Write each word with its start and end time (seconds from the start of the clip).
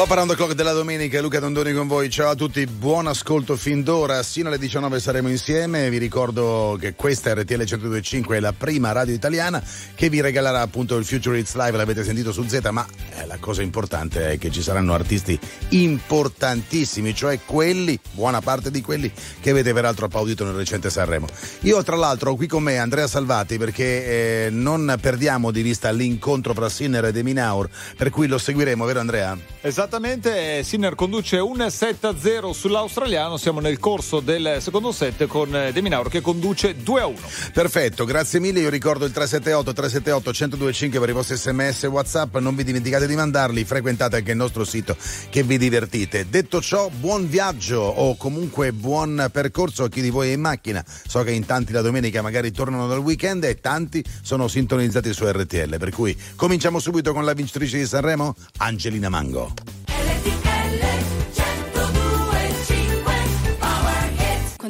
Pop 0.00 0.12
Around 0.12 0.30
the 0.30 0.36
Clock 0.36 0.54
della 0.54 0.72
domenica, 0.72 1.20
Luca 1.20 1.40
Tondoni 1.40 1.74
con 1.74 1.86
voi. 1.86 2.08
Ciao 2.08 2.30
a 2.30 2.34
tutti, 2.34 2.64
buon 2.64 3.06
ascolto 3.06 3.54
fin 3.54 3.82
d'ora. 3.82 4.22
Sino 4.22 4.48
alle 4.48 4.56
19 4.56 4.98
saremo 4.98 5.28
insieme. 5.28 5.90
Vi 5.90 5.98
ricordo 5.98 6.78
che 6.80 6.94
questa 6.94 7.34
RTL 7.34 7.56
1025 7.56 8.38
è 8.38 8.40
la 8.40 8.54
prima 8.54 8.92
radio 8.92 9.12
italiana 9.12 9.62
che 9.94 10.08
vi 10.08 10.22
regalerà 10.22 10.62
appunto 10.62 10.96
il 10.96 11.04
Future 11.04 11.38
Hits 11.38 11.54
Live. 11.54 11.76
L'avete 11.76 12.02
sentito 12.02 12.32
su 12.32 12.48
Z, 12.48 12.66
ma 12.70 12.86
eh, 13.18 13.26
la 13.26 13.36
cosa 13.36 13.60
importante 13.60 14.30
è 14.30 14.38
che 14.38 14.50
ci 14.50 14.62
saranno 14.62 14.94
artisti 14.94 15.38
importantissimi, 15.68 17.14
cioè 17.14 17.38
quelli, 17.44 18.00
buona 18.12 18.40
parte 18.40 18.70
di 18.70 18.80
quelli 18.80 19.12
che 19.38 19.50
avete 19.50 19.74
peraltro 19.74 20.06
applaudito 20.06 20.46
nel 20.46 20.54
recente 20.54 20.88
Sanremo. 20.88 21.26
Io, 21.64 21.82
tra 21.82 21.96
l'altro, 21.96 22.30
ho 22.30 22.36
qui 22.36 22.46
con 22.46 22.62
me 22.62 22.78
Andrea 22.78 23.06
Salvati 23.06 23.58
perché 23.58 24.46
eh, 24.46 24.48
non 24.50 24.96
perdiamo 24.98 25.50
di 25.50 25.60
vista 25.60 25.90
l'incontro 25.90 26.54
tra 26.54 26.70
Sinner 26.70 27.04
e 27.04 27.12
Deminaur, 27.12 27.68
per 27.98 28.08
cui 28.08 28.28
lo 28.28 28.38
seguiremo, 28.38 28.86
vero 28.86 29.00
Andrea? 29.00 29.36
Esatto 29.60 29.89
Esattamente, 29.92 30.62
Sinner 30.62 30.94
conduce 30.94 31.38
un 31.38 31.58
7-0 31.58 32.52
sull'australiano, 32.52 33.36
siamo 33.36 33.58
nel 33.58 33.80
corso 33.80 34.20
del 34.20 34.58
secondo 34.60 34.92
set 34.92 35.26
con 35.26 35.50
De 35.50 35.82
Minauro 35.82 36.08
che 36.08 36.20
conduce 36.20 36.76
2-1. 36.76 37.52
Perfetto, 37.52 38.04
grazie 38.04 38.38
mille, 38.38 38.60
io 38.60 38.70
ricordo 38.70 39.04
il 39.04 39.10
378 39.10 39.72
378 39.72 40.30
1025 40.30 41.00
per 41.00 41.08
i 41.08 41.12
vostri 41.12 41.36
sms 41.36 41.82
e 41.82 41.86
whatsapp, 41.88 42.36
non 42.36 42.54
vi 42.54 42.62
dimenticate 42.62 43.08
di 43.08 43.16
mandarli, 43.16 43.64
frequentate 43.64 44.14
anche 44.14 44.30
il 44.30 44.36
nostro 44.36 44.62
sito 44.62 44.96
che 45.28 45.42
vi 45.42 45.58
divertite. 45.58 46.28
Detto 46.30 46.60
ciò, 46.60 46.88
buon 46.88 47.28
viaggio 47.28 47.80
o 47.80 48.16
comunque 48.16 48.72
buon 48.72 49.28
percorso 49.32 49.82
a 49.82 49.88
chi 49.88 50.02
di 50.02 50.10
voi 50.10 50.28
è 50.28 50.34
in 50.34 50.40
macchina, 50.40 50.84
so 50.86 51.24
che 51.24 51.32
in 51.32 51.44
tanti 51.46 51.72
la 51.72 51.82
domenica 51.82 52.22
magari 52.22 52.52
tornano 52.52 52.86
dal 52.86 53.00
weekend 53.00 53.42
e 53.42 53.58
tanti 53.58 54.04
sono 54.22 54.46
sintonizzati 54.46 55.12
su 55.12 55.28
RTL, 55.28 55.78
per 55.78 55.90
cui 55.90 56.16
cominciamo 56.36 56.78
subito 56.78 57.12
con 57.12 57.24
la 57.24 57.32
vincitrice 57.32 57.76
di 57.76 57.86
Sanremo, 57.86 58.36
Angelina 58.58 59.08
Mango. 59.08 59.79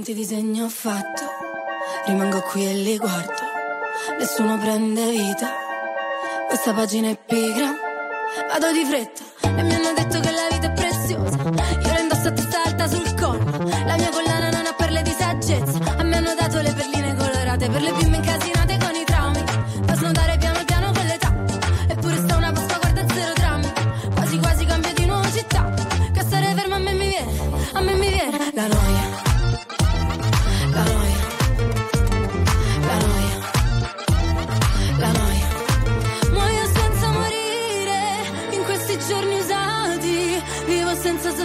Quanti 0.01 0.19
disegni 0.19 0.63
ho 0.63 0.69
fatto, 0.71 1.25
rimango 2.07 2.41
qui 2.41 2.67
e 2.67 2.73
li 2.73 2.97
guardo, 2.97 3.43
nessuno 4.19 4.57
prende 4.57 5.11
vita, 5.11 5.47
questa 6.49 6.73
pagina 6.73 7.11
è 7.11 7.19
pigra, 7.19 7.71
vado 8.49 8.73
di 8.73 8.83
fretta 8.87 9.23
e 9.43 9.63
mi 9.63 9.75
hanno 9.75 9.93
detto 9.95 10.21
che 10.21 10.31
la 10.31 10.49
vita 10.51 10.69
è 10.69 10.73
preziosa, 10.73 11.37
io 11.37 11.93
la 11.93 11.99
indosso 11.99 12.29
a 12.29 12.33
testa 12.33 12.63
alta 12.65 12.89
sul 12.89 13.15
collo, 13.15 13.59
la 13.85 13.97
mia 13.97 14.09
collana 14.09 14.30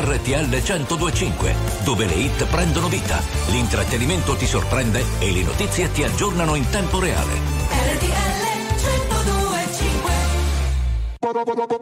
RTL 0.00 0.48
1025, 0.48 1.54
dove 1.84 2.06
le 2.06 2.14
hit 2.14 2.46
prendono 2.46 2.88
vita, 2.88 3.20
l'intrattenimento 3.48 4.34
ti 4.36 4.46
sorprende 4.46 5.04
e 5.18 5.30
le 5.30 5.42
notizie 5.42 5.92
ti 5.92 6.02
aggiornano 6.02 6.54
in 6.54 6.66
tempo 6.70 6.98
reale. 6.98 7.32
RTL 7.68 8.42
1025. 11.20 11.81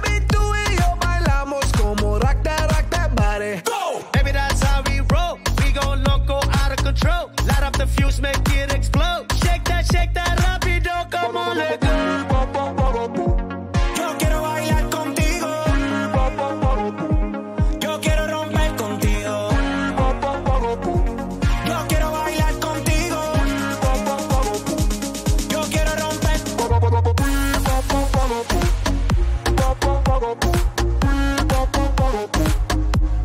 make 8.21 8.50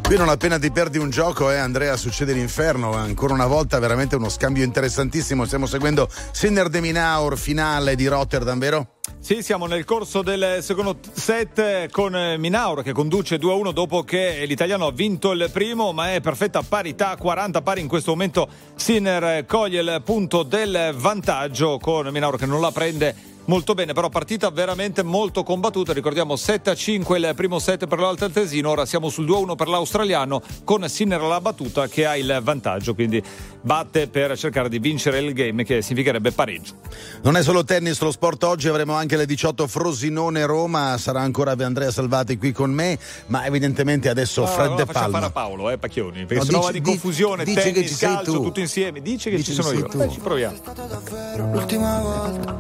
Qui 0.07 0.17
non 0.17 0.29
appena 0.29 0.57
ti 0.57 0.71
perdi 0.71 0.99
un 0.99 1.11
gioco, 1.11 1.51
eh, 1.51 1.57
Andrea, 1.57 1.97
succede 1.97 2.33
l'inferno. 2.33 2.93
Ancora 2.93 3.35
una 3.35 3.49
volta, 3.49 3.81
veramente 3.81 4.15
uno 4.15 4.29
scambio 4.29 4.63
interessantissimo. 4.63 5.45
Stiamo 5.47 5.67
seguendo 5.67 6.09
Sinner 6.31 6.69
de 6.69 6.81
Minaur, 6.81 7.37
finale 7.37 7.97
di 7.97 8.07
Rotterdam, 8.07 8.57
vero? 8.57 8.99
Sì, 9.19 9.43
siamo 9.43 9.67
nel 9.67 9.85
corso 9.85 10.23
del 10.23 10.63
secondo 10.63 10.99
set 11.13 11.91
con 11.91 12.15
eh, 12.15 12.39
Minaur 12.39 12.85
che 12.85 12.93
conduce 12.93 13.37
2-1 13.37 13.73
dopo 13.73 14.05
che 14.05 14.45
l'italiano 14.47 14.87
ha 14.87 14.93
vinto 14.93 15.33
il 15.33 15.51
primo, 15.53 15.93
ma 15.93 16.13
è 16.13 16.21
perfetta 16.21 16.63
parità, 16.63 17.17
40 17.17 17.63
pari 17.63 17.81
in 17.81 17.89
questo 17.89 18.13
momento. 18.13 18.49
Sinner 18.77 19.45
coglie 19.45 19.81
il 19.81 20.03
punto 20.05 20.45
del 20.45 20.95
vantaggio 20.95 21.79
con 21.81 22.07
Minaur 22.11 22.39
che 22.39 22.47
non 22.47 22.61
la 22.61 22.71
prende 22.71 23.35
molto 23.47 23.75
bene, 23.75 23.93
però 23.93 24.09
partita 24.09 24.51
veramente 24.51 25.03
molto 25.03 25.43
combattuta. 25.43 25.93
Ricordiamo 25.93 26.35
7-5 26.35 27.17
il 27.17 27.33
primo 27.35 27.59
set 27.59 27.87
per 27.87 27.99
l'Altaltesino, 27.99 28.71
ora 28.71 28.87
siamo 28.87 29.09
sul 29.09 29.27
2-1 29.27 29.55
per 29.57 29.69
l'australiano 29.69 30.43
con 30.65 30.89
Sinner 30.89 31.21
alla 31.21 31.41
battuta 31.41 31.89
che 31.89 32.07
ha 32.07 32.17
il 32.17 32.41
vantaggio, 32.43 32.95
quindi 32.95 33.23
batte 33.71 34.07
per 34.07 34.39
cercare 34.39 34.69
di 34.69 34.79
vincere 34.79 35.19
il 35.19 35.33
game 35.33 35.65
che 35.65 35.83
significherebbe 35.83 36.31
pareggio. 36.31 36.75
Non 37.23 37.37
è 37.37 37.43
solo 37.43 37.65
tennis 37.65 38.01
lo 38.01 38.13
sport 38.13 38.45
oggi, 38.45 38.69
avremo 38.69 38.93
anche 38.95 39.17
le 39.17 39.27
18 39.27 39.67
Frosinone 39.67 40.47
Roma, 40.47 40.97
sarà 40.99 41.21
ancora 41.21 41.57
Andrea 41.59 41.91
Salvati 41.91 42.39
qui 42.39 42.53
con 42.53 42.71
me, 42.71 42.97
ma 43.27 43.45
evidentemente 43.45 44.09
adesso 44.09 44.43
Allora, 44.43 44.55
Fred 44.55 44.67
allora 44.69 44.85
De 44.85 44.93
facciamo 44.93 45.11
fare 45.11 45.21
Palma. 45.23 45.27
a 45.27 45.31
Paolo, 45.49 45.71
eh, 45.71 45.79
Pacchioni, 45.79 46.27
perché 46.27 46.35
No, 46.37 46.45
sennò 46.45 46.59
dici- 46.61 46.73
va 46.73 46.79
di 46.79 46.81
confusione, 46.85 47.45
dici 47.45 47.57
che 47.61 47.73
tennis, 47.73 47.89
ci 47.91 47.95
sei 47.97 48.09
calcio, 48.15 48.33
tu. 48.33 48.43
tutto 48.45 48.61
insieme. 48.61 49.03
Dici 49.03 49.31
che 49.31 49.37
Dici 49.37 49.51
ci 49.51 49.57
che 49.57 49.63
sono 49.65 49.77
io. 49.79 49.87
tu. 49.89 49.99
Beh, 49.99 50.11
ci 50.11 50.21
proviamo. 50.21 50.57
davvero 50.89 51.51
l'ultima 51.53 51.99
volta. 51.99 52.57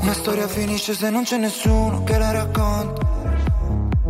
Una 0.00 0.14
storia 0.14 0.48
finisce 0.48 0.94
se 0.94 1.10
non 1.10 1.24
c'è 1.24 1.36
nessuno 1.36 2.02
che 2.02 2.16
la 2.16 2.30
racconta. 2.30 3.04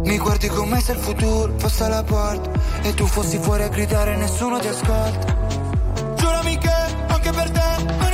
Mi 0.05 0.17
guardi 0.19 0.47
come 0.47 0.81
se 0.81 0.93
il 0.93 0.99
futuro 0.99 1.55
fosse 1.57 1.83
alla 1.83 2.05
porta 2.05 2.53
e 2.83 2.95
tu 2.95 3.05
fossi 3.07 3.37
fuori 3.39 3.65
a 3.65 3.69
gridare 3.69 4.13
e 4.15 4.17
nessuno 4.17 4.61
ti 4.61 4.69
ascolta. 4.69 5.66
Giurami 6.27 6.59
che 6.59 6.73
anche 7.07 7.31
per 7.31 7.51
te 7.51 8.06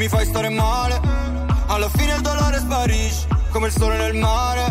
mi 0.00 0.08
fai 0.08 0.24
stare 0.24 0.48
male. 0.48 0.98
Alla 1.66 1.90
fine 1.90 2.14
il 2.14 2.22
dolore 2.22 2.58
sparisce, 2.58 3.26
come 3.50 3.66
il 3.66 3.72
sole 3.74 3.98
nel 3.98 4.14
mare. 4.14 4.64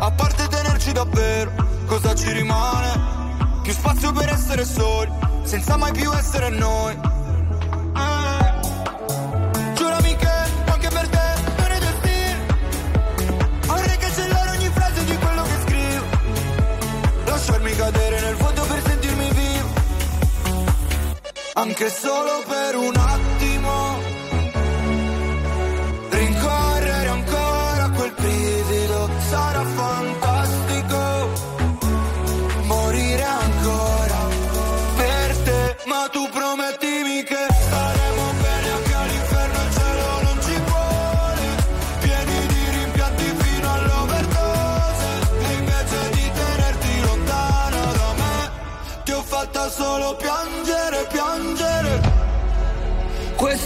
A 0.00 0.10
parte 0.10 0.48
tenerci 0.48 0.90
davvero, 0.92 1.52
cosa 1.84 2.14
ci 2.14 2.32
rimane? 2.32 3.58
Più 3.62 3.72
spazio 3.74 4.10
per 4.12 4.30
essere 4.30 4.64
soli, 4.64 5.12
senza 5.42 5.76
mai 5.76 5.92
più 5.92 6.10
essere 6.14 6.48
noi. 6.48 6.94
Eh. 7.94 8.52
Giurami 9.74 10.16
che 10.16 10.32
anche 10.64 10.88
per 10.88 11.08
te 11.08 11.28
non 11.58 11.70
è 11.70 11.78
destino. 11.78 13.36
Vorrei 13.66 13.98
cancellare 13.98 14.50
ogni 14.56 14.70
frase 14.72 15.04
di 15.04 15.16
quello 15.18 15.42
che 15.42 15.58
scrivo. 15.66 16.04
Lasciarmi 17.26 17.76
cadere 17.76 18.20
nel 18.22 18.36
vuoto 18.36 18.62
per 18.62 18.82
sentirmi 18.82 19.30
vivo. 19.30 19.68
Anche 21.52 21.90
solo 21.90 22.42
per 22.48 22.76
un 22.76 23.03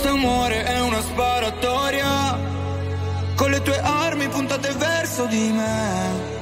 amore 0.08 0.64
è 0.64 0.80
una 0.80 1.00
sparatoria. 1.00 2.38
Con 3.36 3.50
le 3.50 3.62
tue 3.62 3.78
armi 3.78 4.28
puntate 4.28 4.72
verso 4.72 5.26
di 5.26 5.52
me. 5.52 6.36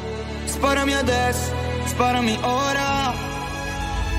Sparami 0.44 0.94
adesso, 0.94 1.52
sparami 1.85 2.38
ora. 2.42 3.12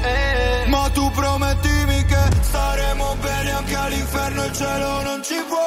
Eh. 0.03 0.67
Ma 0.67 0.89
tu 0.93 1.09
promettimi 1.11 2.05
che 2.05 2.23
staremo 2.41 3.15
bene 3.21 3.51
anche 3.51 3.75
all'inferno, 3.75 4.43
il 4.45 4.53
cielo 4.53 5.01
non 5.01 5.23
ci 5.23 5.35
vuole. 5.47 5.66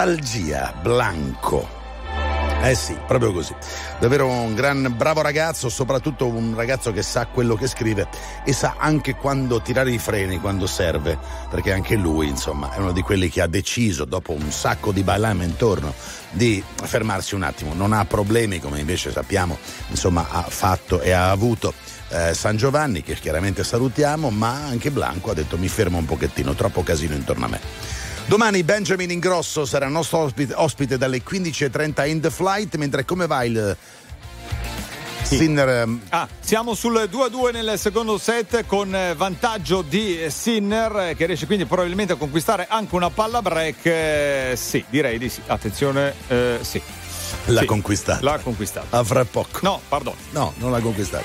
Nostalgia, 0.00 0.72
Blanco. 0.80 1.68
Eh 2.62 2.74
sì, 2.74 2.96
proprio 3.06 3.34
così. 3.34 3.54
Davvero 3.98 4.28
un 4.28 4.54
gran 4.54 4.94
bravo 4.96 5.20
ragazzo, 5.20 5.68
soprattutto 5.68 6.26
un 6.26 6.54
ragazzo 6.56 6.90
che 6.90 7.02
sa 7.02 7.26
quello 7.26 7.54
che 7.54 7.66
scrive 7.66 8.08
e 8.42 8.54
sa 8.54 8.76
anche 8.78 9.14
quando 9.14 9.60
tirare 9.60 9.90
i 9.90 9.98
freni, 9.98 10.40
quando 10.40 10.66
serve, 10.66 11.18
perché 11.50 11.74
anche 11.74 11.96
lui, 11.96 12.28
insomma, 12.28 12.72
è 12.72 12.78
uno 12.78 12.92
di 12.92 13.02
quelli 13.02 13.28
che 13.28 13.42
ha 13.42 13.46
deciso, 13.46 14.06
dopo 14.06 14.32
un 14.32 14.50
sacco 14.50 14.90
di 14.90 15.02
ballame 15.02 15.44
intorno, 15.44 15.92
di 16.30 16.64
fermarsi 16.82 17.34
un 17.34 17.42
attimo. 17.42 17.74
Non 17.74 17.92
ha 17.92 18.02
problemi, 18.06 18.58
come 18.58 18.80
invece 18.80 19.12
sappiamo, 19.12 19.58
insomma, 19.88 20.28
ha 20.30 20.44
fatto 20.48 21.02
e 21.02 21.10
ha 21.10 21.30
avuto 21.30 21.74
eh, 22.08 22.32
San 22.32 22.56
Giovanni, 22.56 23.02
che 23.02 23.16
chiaramente 23.16 23.62
salutiamo, 23.62 24.30
ma 24.30 24.64
anche 24.64 24.90
Blanco 24.90 25.30
ha 25.30 25.34
detto 25.34 25.58
mi 25.58 25.68
fermo 25.68 25.98
un 25.98 26.06
pochettino, 26.06 26.54
troppo 26.54 26.82
casino 26.82 27.14
intorno 27.14 27.44
a 27.44 27.48
me. 27.48 27.99
Domani 28.26 28.62
Benjamin 28.62 29.10
Ingrosso 29.10 29.64
sarà 29.64 29.88
nostro 29.88 30.18
ospite, 30.18 30.54
ospite 30.54 30.96
dalle 30.96 31.20
15.30 31.22 32.08
in 32.08 32.20
The 32.20 32.30
Flight, 32.30 32.76
mentre 32.76 33.04
come 33.04 33.26
va 33.26 33.42
il 33.44 33.76
Sinner? 35.22 35.68
ehm, 35.68 36.00
Ah, 36.10 36.28
siamo 36.40 36.74
sul 36.74 37.08
2-2 37.10 37.52
nel 37.52 37.76
secondo 37.78 38.18
set 38.18 38.66
con 38.66 38.94
eh, 38.94 39.14
vantaggio 39.14 39.82
di 39.82 40.22
eh, 40.22 40.30
Sinner 40.30 40.96
eh, 41.10 41.16
che 41.16 41.26
riesce 41.26 41.46
quindi 41.46 41.64
probabilmente 41.66 42.12
a 42.12 42.16
conquistare 42.16 42.66
anche 42.68 42.94
una 42.94 43.10
palla 43.10 43.42
break. 43.42 43.84
eh, 43.86 44.52
sì, 44.56 44.84
direi 44.88 45.18
di 45.18 45.28
sì. 45.28 45.40
Attenzione, 45.46 46.14
eh, 46.28 46.58
sì. 46.62 46.80
L'ha 47.46 47.60
Sì, 47.60 47.66
conquistata. 47.66 48.20
L'ha 48.22 48.38
conquistata. 48.38 48.96
A 48.98 49.04
fra 49.04 49.24
poco. 49.24 49.58
No, 49.62 49.80
pardon. 49.88 50.14
No, 50.30 50.52
non 50.58 50.70
l'ha 50.70 50.80
conquistata. 50.80 51.24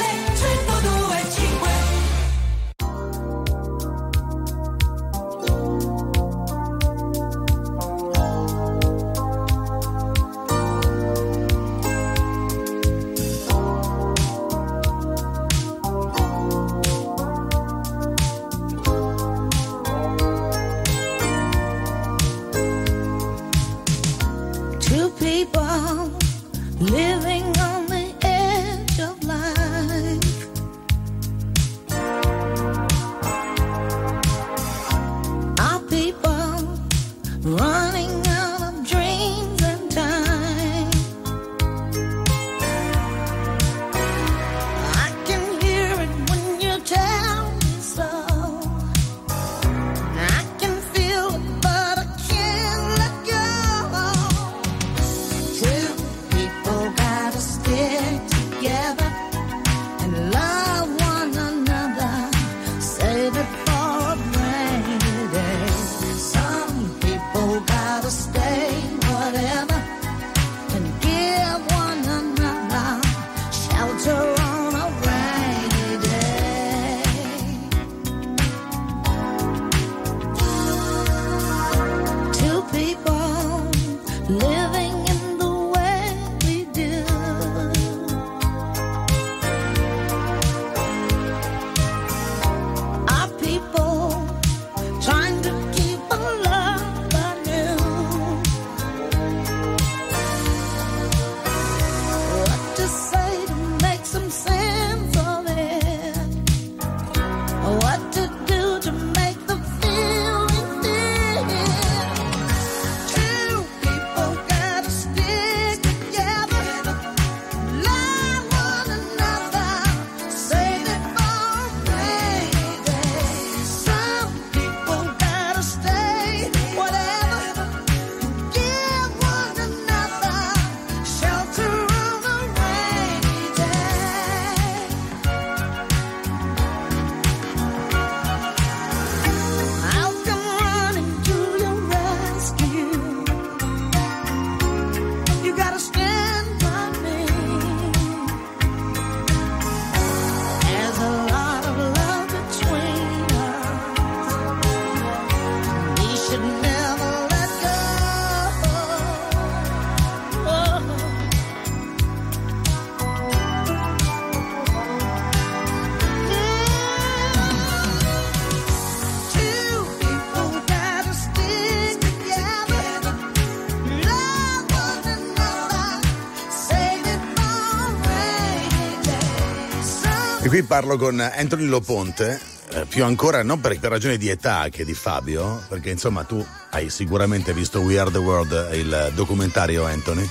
parlo 180.71 180.95
con 180.95 181.19
Anthony 181.19 181.65
Loponte, 181.65 182.39
eh, 182.69 182.85
più 182.85 183.03
ancora 183.03 183.43
non 183.43 183.59
per, 183.59 183.77
per 183.77 183.89
ragioni 183.89 184.15
di 184.15 184.29
età 184.29 184.69
che 184.69 184.85
di 184.85 184.93
Fabio, 184.93 185.61
perché 185.67 185.89
insomma 185.89 186.23
tu 186.23 186.41
hai 186.69 186.89
sicuramente 186.89 187.53
visto 187.53 187.81
We 187.81 187.99
Are 187.99 188.09
the 188.09 188.19
World, 188.19 188.69
il 188.71 189.11
documentario 189.13 189.83
Anthony, 189.83 190.25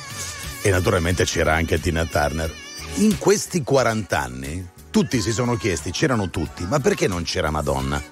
e 0.62 0.70
naturalmente 0.70 1.24
c'era 1.24 1.52
anche 1.52 1.78
Tina 1.78 2.06
Turner. 2.06 2.50
In 2.94 3.18
questi 3.18 3.62
40 3.62 4.18
anni 4.18 4.66
tutti 4.90 5.20
si 5.20 5.30
sono 5.30 5.58
chiesti, 5.58 5.90
c'erano 5.90 6.30
tutti, 6.30 6.64
ma 6.64 6.80
perché 6.80 7.06
non 7.06 7.22
c'era 7.24 7.50
Madonna? 7.50 8.02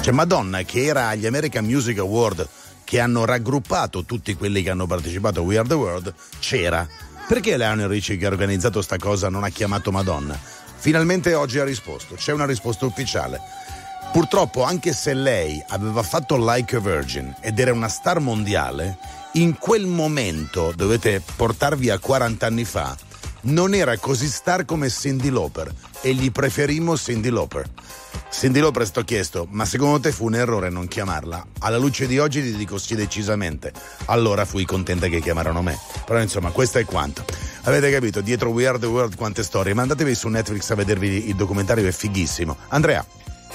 Cioè 0.00 0.12
Madonna 0.12 0.62
che 0.62 0.84
era 0.84 1.08
agli 1.08 1.26
American 1.26 1.64
Music 1.64 1.98
Award 1.98 2.48
che 2.84 3.00
hanno 3.00 3.24
raggruppato 3.24 4.04
tutti 4.04 4.36
quelli 4.36 4.62
che 4.62 4.70
hanno 4.70 4.86
partecipato 4.86 5.40
a 5.40 5.42
We 5.42 5.58
Are 5.58 5.66
the 5.66 5.74
World, 5.74 6.14
c'era. 6.38 6.86
Perché 7.26 7.56
Lionel 7.56 7.88
Richie 7.88 8.16
che 8.16 8.26
ha 8.26 8.30
organizzato 8.30 8.80
sta 8.80 8.96
cosa 8.96 9.28
non 9.28 9.42
ha 9.42 9.48
chiamato 9.48 9.90
Madonna? 9.90 10.38
Finalmente 10.78 11.34
oggi 11.34 11.58
ha 11.58 11.64
risposto, 11.64 12.14
c'è 12.14 12.32
una 12.32 12.46
risposta 12.46 12.86
ufficiale. 12.86 13.40
Purtroppo, 14.12 14.62
anche 14.62 14.92
se 14.92 15.12
lei 15.12 15.62
aveva 15.68 16.02
fatto 16.02 16.36
Like 16.36 16.76
a 16.76 16.80
Virgin 16.80 17.34
ed 17.40 17.58
era 17.58 17.72
una 17.72 17.88
star 17.88 18.20
mondiale, 18.20 18.96
in 19.32 19.58
quel 19.58 19.86
momento 19.86 20.72
dovete 20.74 21.20
portarvi 21.36 21.90
a 21.90 21.98
40 21.98 22.46
anni 22.46 22.64
fa. 22.64 22.96
Non 23.42 23.74
era 23.74 23.96
così 23.98 24.28
star 24.28 24.64
come 24.64 24.90
Cindy 24.90 25.30
Lauper 25.30 25.72
e 26.00 26.14
gli 26.14 26.30
preferimmo 26.30 26.96
Cindy 26.96 27.30
Lauper. 27.30 27.68
Cindy 28.30 28.60
Lauper 28.60 28.86
sto 28.86 29.02
chiesto, 29.04 29.46
ma 29.50 29.64
secondo 29.64 30.00
te 30.00 30.12
fu 30.12 30.26
un 30.26 30.34
errore 30.34 30.68
non 30.68 30.86
chiamarla? 30.86 31.46
Alla 31.60 31.78
luce 31.78 32.06
di 32.06 32.18
oggi 32.18 32.42
ti 32.42 32.54
dico 32.54 32.78
sì 32.78 32.94
decisamente. 32.94 33.72
Allora 34.06 34.44
fui 34.44 34.64
contenta 34.64 35.08
che 35.08 35.20
chiamarono 35.20 35.62
me. 35.62 35.78
Però 36.04 36.20
insomma, 36.20 36.50
questo 36.50 36.78
è 36.78 36.84
quanto. 36.84 37.24
Avete 37.62 37.90
capito? 37.90 38.20
Dietro 38.20 38.50
We 38.50 38.66
Are 38.66 38.78
the 38.78 38.86
World 38.86 39.16
quante 39.16 39.42
storie. 39.42 39.74
Mandatevi 39.74 40.14
su 40.14 40.28
Netflix 40.28 40.70
a 40.70 40.74
vedervi 40.74 41.28
il 41.28 41.36
documentario, 41.36 41.86
è 41.86 41.92
fighissimo. 41.92 42.56
Andrea. 42.68 43.04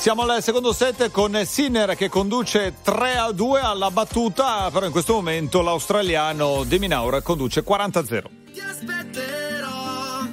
Siamo 0.04 0.24
al 0.24 0.44
secondo 0.44 0.74
set 0.74 1.12
con 1.12 1.34
Sinner 1.46 1.96
che 1.96 2.10
conduce 2.10 2.74
3 2.82 3.16
a 3.16 3.32
2 3.32 3.62
alla 3.62 3.90
battuta, 3.90 4.70
però 4.70 4.86
in 4.86 4.92
questo 4.92 5.14
momento 5.14 5.62
l'australiano 5.62 6.66
De 6.66 6.78
Minaur 6.78 7.22
conduce 7.24 7.64
40 7.64 8.00
a 8.00 8.06
0. 8.06 8.30
Ti 8.52 8.60
aspetterò 8.60 10.26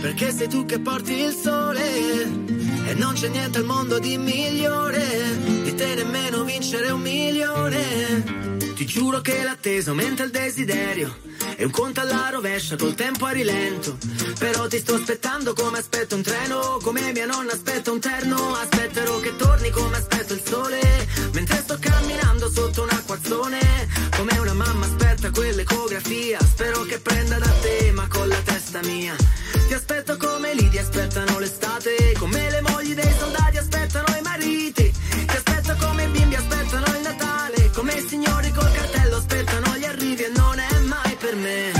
perché 0.00 0.30
sei 0.30 0.46
tu 0.46 0.64
che 0.66 0.78
porti 0.78 1.14
il 1.14 1.32
sole 1.32 2.22
e 2.22 2.94
non 2.94 3.14
c'è 3.14 3.26
niente 3.26 3.58
al 3.58 3.64
mondo 3.64 3.98
di 3.98 4.16
migliore 4.16 5.36
di 5.64 5.74
te 5.74 5.96
nemmeno 5.96 6.44
vincere 6.44 6.88
un 6.90 7.00
milione. 7.00 8.67
Ti 8.78 8.86
giuro 8.86 9.20
che 9.20 9.42
l'attesa 9.42 9.90
aumenta 9.90 10.22
il 10.22 10.30
desiderio 10.30 11.18
e 11.56 11.64
un 11.64 11.70
conto 11.72 11.98
alla 11.98 12.28
rovescia 12.30 12.76
col 12.76 12.94
tempo 12.94 13.24
a 13.24 13.32
rilento. 13.32 13.98
Però 14.38 14.68
ti 14.68 14.78
sto 14.78 14.94
aspettando 14.94 15.52
come 15.52 15.78
aspetto 15.78 16.14
un 16.14 16.22
treno, 16.22 16.78
come 16.80 17.10
mia 17.10 17.26
nonna 17.26 17.50
aspetta 17.50 17.90
un 17.90 17.98
terno. 17.98 18.54
Aspetterò 18.54 19.18
che 19.18 19.34
torni 19.34 19.70
come 19.70 19.96
aspetto 19.96 20.34
il 20.34 20.42
sole, 20.46 21.08
mentre 21.32 21.56
sto 21.56 21.76
camminando 21.80 22.48
sotto 22.48 22.82
un 22.82 22.90
acquazzone. 22.90 23.58
Come 24.16 24.38
una 24.38 24.54
mamma 24.54 24.86
aspetta 24.86 25.32
quell'ecografia, 25.32 26.38
spero 26.40 26.82
che 26.82 27.00
prenda 27.00 27.36
da 27.36 27.50
te, 27.60 27.90
ma 27.92 28.06
con 28.06 28.28
la 28.28 28.40
testa 28.44 28.80
mia. 28.84 29.16
Ti 29.66 29.74
aspetto 29.74 30.16
come 30.16 30.54
lì 30.54 30.68
ti 30.68 30.78
aspettano 30.78 31.40
l'estate, 31.40 32.14
come 32.16 32.48
le 32.48 32.60
mogli 32.60 32.94
dei 32.94 33.12
soldati 33.18 33.56
aspettano 33.56 34.16
i 34.16 34.22
mariti. 34.22 34.94
Ti 35.26 35.36
aspetto 35.36 35.74
come 35.84 36.04
i 36.04 36.08
bimbi 36.10 36.36
aspettano 36.36 36.86
il 36.96 37.07
signori 38.06 38.50
col 38.52 38.70
cartello 38.72 39.16
aspettano 39.16 39.76
gli 39.76 39.84
arrivi 39.84 40.22
e 40.24 40.32
non 40.36 40.58
è 40.58 40.78
mai 40.80 41.16
per 41.16 41.34
me. 41.34 41.77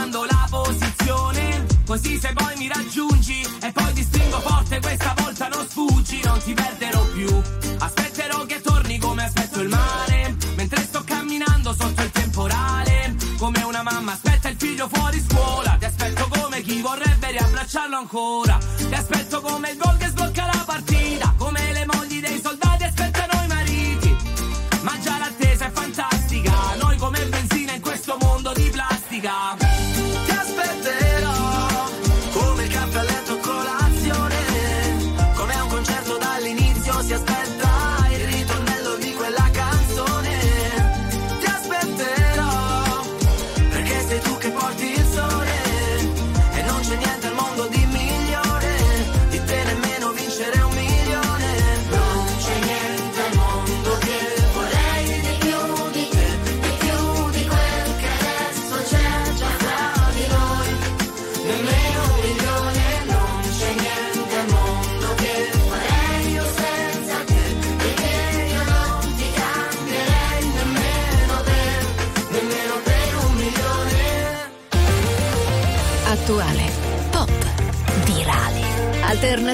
Ti 0.00 0.06
mando 0.06 0.24
la 0.24 0.46
posizione, 0.48 1.66
così 1.84 2.18
se 2.18 2.32
poi 2.32 2.56
mi 2.56 2.68
raggiungi 2.68 3.46
e 3.60 3.70
poi 3.70 3.92
ti 3.92 4.02
stringo 4.02 4.40
forte, 4.40 4.80
questa 4.80 5.14
volta 5.18 5.48
non 5.48 5.68
sfuggi, 5.68 6.22
non 6.24 6.38
ti 6.42 6.54
perderò 6.54 7.04
più. 7.08 7.42
Aspetterò 7.80 8.46
che 8.46 8.62
torni 8.62 8.98
come 8.98 9.24
aspetto 9.24 9.60
il 9.60 9.68
mare, 9.68 10.36
mentre 10.56 10.80
sto 10.84 11.04
camminando 11.04 11.74
sotto 11.78 12.00
il 12.00 12.10
temporale. 12.12 13.14
Come 13.36 13.62
una 13.62 13.82
mamma 13.82 14.12
aspetta 14.12 14.48
il 14.48 14.56
figlio 14.56 14.88
fuori 14.90 15.22
scuola, 15.28 15.76
ti 15.78 15.84
aspetto 15.84 16.28
come 16.30 16.62
chi 16.62 16.80
vorrebbe 16.80 17.32
riabbracciarlo 17.32 17.96
ancora. 17.96 18.58
Ti 18.76 18.94
aspetto 18.94 19.42
come 19.42 19.70
il 19.72 19.76
gol 19.76 19.99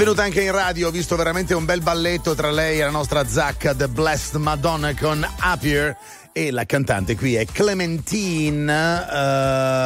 Venuta 0.00 0.22
anche 0.22 0.40
in 0.40 0.52
radio, 0.52 0.88
ho 0.88 0.90
visto 0.90 1.14
veramente 1.14 1.52
un 1.52 1.66
bel 1.66 1.82
balletto 1.82 2.34
tra 2.34 2.50
lei 2.50 2.78
e 2.80 2.82
la 2.82 2.88
nostra 2.88 3.26
Zacca 3.26 3.74
The 3.74 3.86
Blessed 3.86 4.40
Madonna 4.40 4.94
con 4.94 5.22
Happier 5.40 5.94
e 6.32 6.50
la 6.50 6.64
cantante 6.64 7.14
qui 7.14 7.34
è 7.34 7.44
Clementine 7.44 9.06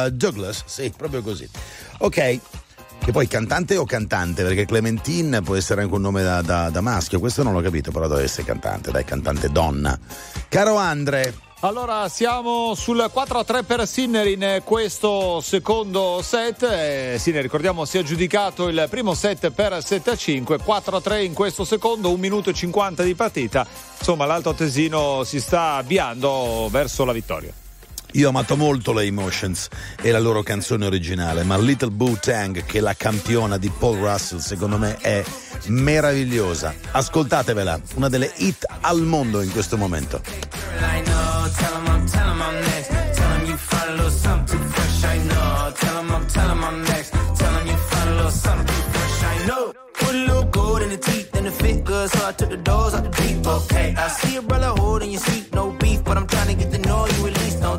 eh, 0.07 0.11
Douglas, 0.13 0.63
sì, 0.67 0.89
proprio 0.95 1.21
così. 1.21 1.45
Ok, 1.97 2.39
che 3.03 3.11
poi 3.11 3.27
cantante 3.27 3.75
o 3.75 3.83
cantante? 3.83 4.43
Perché 4.43 4.63
Clementine 4.63 5.41
può 5.41 5.57
essere 5.57 5.81
anche 5.81 5.93
un 5.93 6.01
nome 6.01 6.23
da, 6.23 6.41
da- 6.41 6.69
da 6.69 6.79
maschio, 6.79 7.19
questo 7.19 7.43
non 7.43 7.51
l'ho 7.51 7.61
capito, 7.61 7.91
però 7.91 8.07
deve 8.07 8.23
essere 8.23 8.45
cantante, 8.45 8.91
dai, 8.91 9.03
cantante 9.03 9.49
donna. 9.49 9.99
Caro 10.47 10.77
Andre, 10.77 11.33
Allora 11.61 12.09
siamo 12.09 12.75
sul 12.75 13.09
4-3 13.11 13.63
per 13.63 13.87
Sinner 13.87 14.27
in 14.27 14.61
questo 14.63 15.39
secondo 15.41 16.19
set. 16.21 16.63
Eh, 16.63 17.15
Sinner, 17.17 17.41
ricordiamo, 17.41 17.85
si 17.85 17.97
è 17.97 18.01
aggiudicato 18.01 18.67
il 18.67 18.85
primo 18.89 19.13
set 19.13 19.49
per 19.51 19.71
7-5, 19.71 20.59
4-3 20.63 21.23
in 21.23 21.33
questo 21.33 21.63
secondo, 21.63 22.09
1 22.09 22.17
minuto 22.17 22.49
e 22.49 22.53
50 22.53 23.03
di 23.03 23.15
partita. 23.15 23.65
Insomma, 23.97 24.25
l'Alto 24.25 24.53
Tesino 24.53 25.23
si 25.23 25.39
sta 25.39 25.75
avviando 25.75 26.67
verso 26.69 27.05
la 27.05 27.13
vittoria. 27.13 27.64
Io 28.15 28.27
ho 28.27 28.29
amato 28.29 28.55
molto 28.55 28.93
le 28.93 29.03
Emotions 29.03 29.67
e 30.01 30.09
la 30.09 30.19
loro 30.19 30.41
canzone 30.41 30.85
originale, 30.85 31.43
ma 31.43 31.57
Little 31.57 31.91
Boo 31.91 32.17
Tang, 32.19 32.63
che 32.63 32.77
è 32.77 32.81
la 32.81 32.93
campiona 32.95 33.57
di 33.57 33.69
Paul 33.69 33.97
Russell, 33.97 34.39
secondo 34.39 34.77
me 34.77 34.97
è 34.97 35.23
meravigliosa. 35.67 36.73
Ascoltatevela, 36.91 37.79
una 37.95 38.09
delle 38.09 38.31
hit 38.37 38.65
al 38.81 39.01
mondo 39.01 39.41
in 39.41 39.51
questo 39.51 39.77
momento. 39.77 40.21
So. 52.07 52.35
Okay, 53.45 53.93
I 53.95 54.07
see 54.09 54.35
a 54.37 54.41
brother 54.41 54.69
holding 54.69 55.11
your 55.11 55.21
seat, 55.21 55.53
no 55.53 55.71
beef, 55.71 56.03
but 56.03 56.17
I'm 56.17 56.27
trying 56.27 56.47
to 56.47 56.55
get 56.55 56.71
to 56.71 56.79
know 56.79 57.05
you 57.05 57.34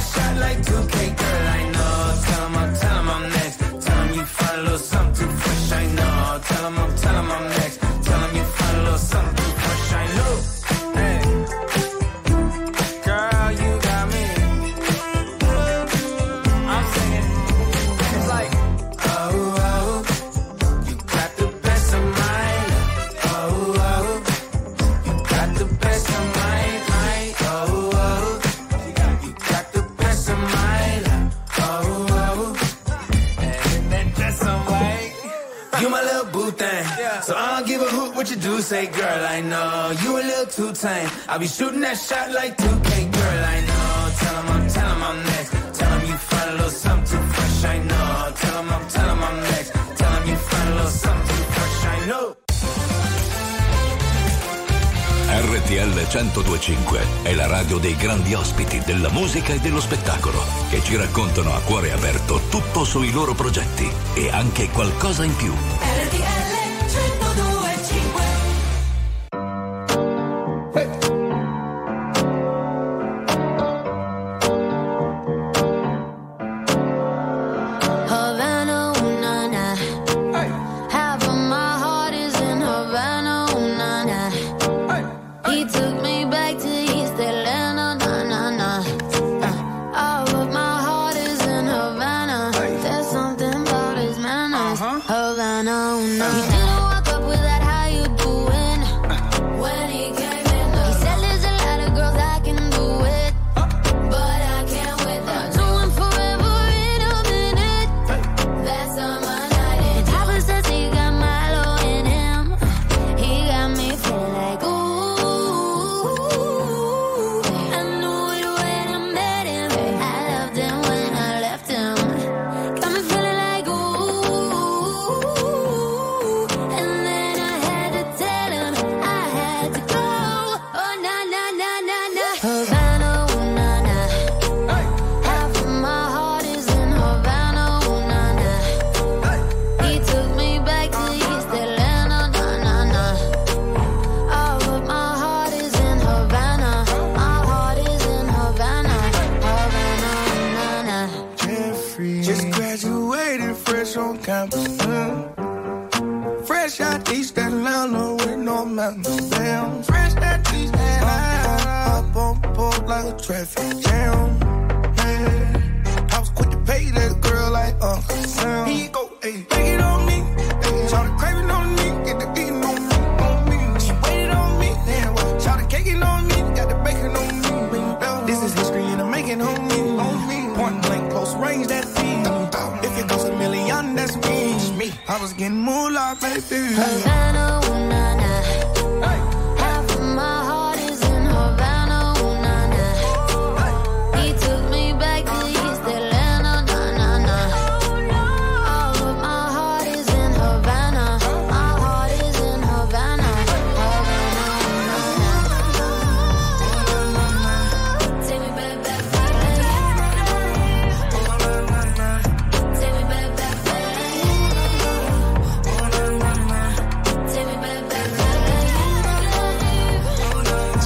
shooting 0.00 0.12
shot 0.12 0.36
like 0.36 0.58
2K, 0.62 1.16
girl, 1.16 1.48
I 1.48 1.69
Say, 38.70 38.86
girl, 38.86 39.22
I 39.26 39.40
know 39.40 39.92
you 40.00 40.14
a 40.14 40.22
little 40.22 40.46
too 40.46 40.72
tame. 40.72 41.10
I'll 41.28 41.40
be 41.40 41.48
shooting 41.48 41.80
that 41.80 41.98
shot 41.98 42.30
like 42.30 42.56
2K, 42.56 43.10
girl, 43.10 43.44
I 43.54 43.58
know. 43.66 44.14
Tell 44.20 44.36
him 44.38 44.48
I'm, 44.54 44.68
tell 44.70 44.90
him 44.94 45.02
I'm 45.02 45.18
next. 45.24 45.50
Tell 45.76 45.90
him 45.98 46.06
you 46.06 46.14
find 46.14 46.50
a 46.50 46.52
little 46.52 46.70
something 46.70 47.18
too 47.18 47.24
fresh, 47.34 47.64
I 47.64 47.78
know. 47.82 48.32
Tell 48.38 48.62
him 48.62 48.70
I'm, 48.70 48.86
tell 48.86 49.08
him 49.10 49.22
I'm 49.24 49.40
next. 49.50 49.70
Tell 49.98 50.12
him 50.12 50.28
you 50.28 50.36
find 50.36 50.68
a 50.68 50.74
little 50.76 50.90
something 51.02 51.36
too 51.36 51.50
fresh, 51.50 51.84
I 51.84 52.06
know. 52.06 52.36
RTL 55.50 55.92
1025 55.92 57.00
è 57.22 57.34
la 57.34 57.46
radio 57.48 57.78
dei 57.78 57.96
grandi 57.96 58.34
ospiti 58.34 58.80
della 58.86 59.10
musica 59.10 59.52
e 59.52 59.58
dello 59.58 59.80
spettacolo 59.80 60.44
che 60.70 60.80
ci 60.84 60.94
raccontano 60.94 61.56
a 61.56 61.60
cuore 61.62 61.90
aperto 61.90 62.40
tutto 62.48 62.84
sui 62.84 63.10
loro 63.10 63.34
progetti 63.34 63.90
e 64.14 64.30
anche 64.30 64.68
qualcosa 64.70 65.24
in 65.24 65.34
più. 65.34 65.52
RTL 65.52 66.29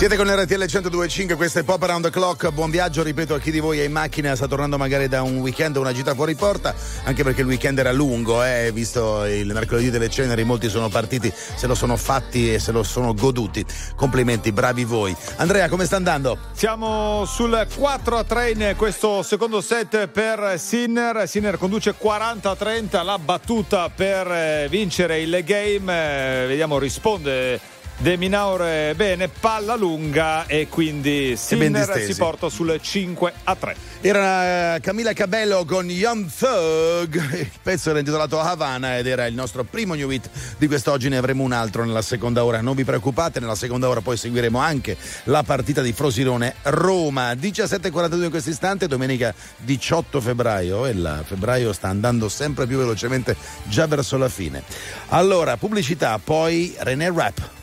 Siete 0.06 0.22
con 0.22 0.28
RTL 0.28 0.58
1025, 0.58 1.34
questo 1.34 1.60
è 1.60 1.62
Pop 1.62 1.82
Around 1.82 2.04
the 2.04 2.10
Clock. 2.10 2.50
Buon 2.50 2.68
viaggio, 2.68 3.02
ripeto, 3.02 3.32
a 3.32 3.38
chi 3.38 3.50
di 3.50 3.58
voi 3.58 3.78
è 3.78 3.84
in 3.84 3.92
macchina, 3.92 4.36
sta 4.36 4.46
tornando 4.46 4.76
magari 4.76 5.08
da 5.08 5.22
un 5.22 5.38
weekend 5.38 5.78
o 5.78 5.80
una 5.80 5.94
gita 5.94 6.14
fuori 6.14 6.34
porta, 6.34 6.74
anche 7.04 7.22
perché 7.22 7.40
il 7.40 7.46
weekend 7.46 7.78
era 7.78 7.90
lungo, 7.90 8.44
eh, 8.44 8.70
visto 8.70 9.24
il 9.24 9.50
mercoledì 9.54 9.88
delle 9.88 10.10
ceneri, 10.10 10.44
molti 10.44 10.68
sono 10.68 10.90
partiti, 10.90 11.32
se 11.34 11.66
lo 11.66 11.74
sono 11.74 11.96
fatti 11.96 12.52
e 12.52 12.58
se 12.58 12.70
lo 12.70 12.82
sono 12.82 13.14
goduti. 13.14 13.64
Complimenti, 13.96 14.52
bravi 14.52 14.84
voi. 14.84 15.16
Andrea, 15.36 15.70
come 15.70 15.86
sta 15.86 15.96
andando? 15.96 16.36
Siamo 16.52 17.24
sul 17.24 17.66
4 17.74 18.18
a 18.18 18.24
3 18.24 18.50
in 18.50 18.74
questo 18.76 19.22
secondo 19.22 19.62
set 19.62 20.08
per 20.08 20.56
Sinner. 20.58 21.26
Sinner 21.26 21.56
conduce 21.56 21.94
40 21.96 22.50
a 22.50 22.54
30, 22.54 23.02
la 23.02 23.18
battuta 23.18 23.88
per 23.88 24.30
eh, 24.30 24.66
vincere 24.68 25.22
il 25.22 25.42
game. 25.44 26.42
Eh, 26.42 26.46
Vediamo, 26.46 26.76
risponde 26.76 27.72
De 27.96 28.16
Minaur 28.16 28.94
bene, 28.94 29.28
palla 29.28 29.76
lunga 29.76 30.46
e 30.46 30.68
quindi 30.68 31.36
Sinner 31.36 32.02
si 32.02 32.14
porta 32.16 32.48
sul 32.48 32.78
5 32.80 33.32
a 33.44 33.54
3. 33.54 33.76
Era 34.00 34.74
eh, 34.74 34.80
Camilla 34.80 35.14
Cabello 35.14 35.64
con 35.64 35.88
Young 35.88 36.28
Thug, 36.30 37.14
il 37.40 37.50
pezzo 37.62 37.88
era 37.88 38.00
intitolato 38.00 38.38
Havana 38.38 38.98
ed 38.98 39.06
era 39.06 39.24
il 39.26 39.34
nostro 39.34 39.64
primo 39.64 39.94
new 39.94 40.10
hit 40.10 40.28
di 40.58 40.66
quest'oggi, 40.66 41.08
ne 41.08 41.16
avremo 41.16 41.42
un 41.42 41.52
altro 41.52 41.84
nella 41.84 42.02
seconda 42.02 42.44
ora, 42.44 42.60
non 42.60 42.74
vi 42.74 42.84
preoccupate, 42.84 43.40
nella 43.40 43.54
seconda 43.54 43.88
ora 43.88 44.02
poi 44.02 44.18
seguiremo 44.18 44.58
anche 44.58 44.96
la 45.24 45.42
partita 45.42 45.80
di 45.80 45.92
Frosinone 45.92 46.56
Roma, 46.64 47.32
17.42 47.32 48.24
in 48.24 48.30
questo 48.30 48.50
istante, 48.50 48.88
domenica 48.88 49.32
18 49.56 50.20
febbraio 50.20 50.84
e 50.84 50.90
il 50.90 51.22
febbraio 51.24 51.72
sta 51.72 51.88
andando 51.88 52.28
sempre 52.28 52.66
più 52.66 52.76
velocemente 52.76 53.34
già 53.64 53.86
verso 53.86 54.18
la 54.18 54.28
fine. 54.28 54.62
Allora, 55.08 55.56
pubblicità, 55.56 56.20
poi 56.22 56.74
René 56.78 57.10
Rap. 57.10 57.62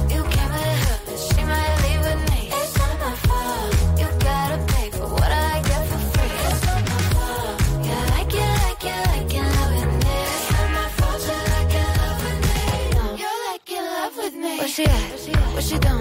She 14.71 14.85
at? 14.85 15.11
What 15.53 15.63
she 15.63 15.77
doing? 15.79 15.99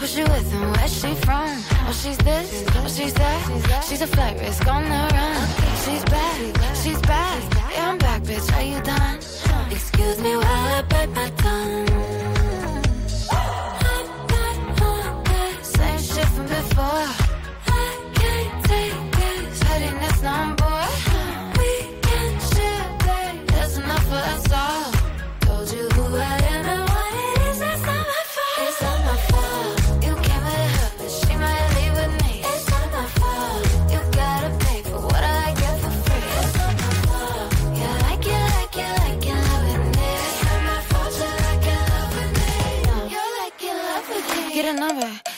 Who 0.00 0.06
she 0.06 0.22
with 0.24 0.52
and 0.52 0.76
where 0.76 0.88
she 0.88 1.14
from? 1.14 1.48
Oh, 1.86 1.92
she's 1.92 2.18
this, 2.18 2.64
oh, 2.74 2.88
she's 2.88 3.14
that. 3.14 3.84
She's 3.88 4.02
a 4.02 4.08
flight 4.08 4.40
risk 4.40 4.66
on 4.66 4.82
the 4.82 5.02
run. 5.14 5.48
She's 5.84 6.04
back, 6.04 6.74
she's 6.82 7.00
back. 7.02 7.40
Yeah, 7.72 7.90
I'm 7.90 7.98
back, 7.98 8.22
bitch. 8.22 8.52
Are 8.56 8.62
you 8.62 8.80
done? 8.82 9.18
Excuse 9.70 10.20
me 10.20 10.36
while 10.36 10.74
I 10.78 10.82
bite 10.82 11.10
my 11.10 11.30
tongue. 11.30 12.37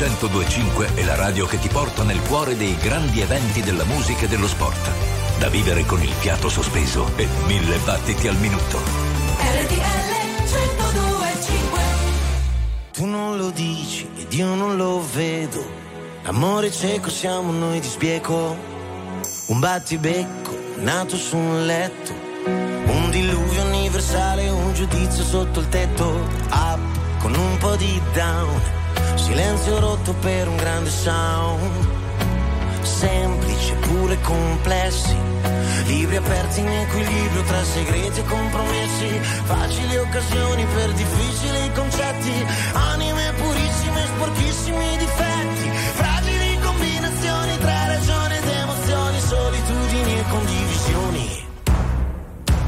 1025 0.00 0.94
è 0.94 1.04
la 1.04 1.14
radio 1.14 1.44
che 1.44 1.58
ti 1.58 1.68
porta 1.68 2.02
nel 2.02 2.22
cuore 2.22 2.56
dei 2.56 2.74
grandi 2.76 3.20
eventi 3.20 3.60
della 3.60 3.84
musica 3.84 4.24
e 4.24 4.28
dello 4.28 4.48
sport. 4.48 4.90
Da 5.38 5.50
vivere 5.50 5.84
con 5.84 6.02
il 6.02 6.08
fiato 6.08 6.48
sospeso 6.48 7.10
e 7.16 7.28
mille 7.44 7.76
battiti 7.84 8.26
al 8.26 8.36
minuto. 8.36 8.78
RTL 8.78 9.76
1025 10.38 11.80
Tu 12.92 13.04
non 13.04 13.36
lo 13.36 13.50
dici 13.50 14.08
ed 14.16 14.32
io 14.32 14.54
non 14.54 14.78
lo 14.78 15.04
vedo. 15.12 15.62
L'amore 16.22 16.72
cieco 16.72 17.10
siamo 17.10 17.52
noi 17.52 17.80
di 17.80 17.86
sbieco. 17.86 18.56
Un 19.48 19.58
battibecco 19.58 20.56
nato 20.76 21.14
su 21.14 21.36
un 21.36 21.66
letto. 21.66 22.14
Un 22.46 23.10
diluvio 23.10 23.64
universale, 23.64 24.48
un 24.48 24.72
giudizio 24.72 25.24
sotto 25.24 25.60
il 25.60 25.68
tetto. 25.68 26.26
Up 26.52 26.80
con 27.18 27.34
un 27.34 27.58
po' 27.58 27.76
di 27.76 28.00
down. 28.14 28.79
Silenzio 29.20 29.78
rotto 29.78 30.14
per 30.14 30.48
un 30.48 30.56
grande 30.56 30.90
sound. 30.90 31.88
Semplici 32.82 33.72
eppure 33.72 34.18
complessi. 34.22 35.16
Libri 35.84 36.16
aperti 36.16 36.60
in 36.60 36.68
equilibrio 36.68 37.42
tra 37.42 37.62
segreti 37.62 38.20
e 38.20 38.24
compromessi. 38.24 39.08
Facili 39.44 39.96
occasioni 39.98 40.64
per 40.74 40.92
difficili 40.92 41.72
concetti. 41.74 42.46
Anime 42.72 43.32
purissime, 43.34 44.06
sporchissimi 44.06 44.96
difetti. 44.96 45.70
Fragili 45.94 46.58
combinazioni 46.60 47.58
tra 47.58 47.86
ragione 47.86 48.38
ed 48.38 48.48
emozioni. 48.48 49.20
Solitudini 49.20 50.18
e 50.18 50.24
condivisioni. 50.28 51.46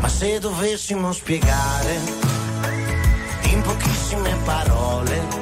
Ma 0.01 0.09
se 0.09 0.39
dovessimo 0.39 1.13
spiegare 1.13 1.99
in 3.45 3.63
pochissime 3.63 4.37
parole 4.45 5.42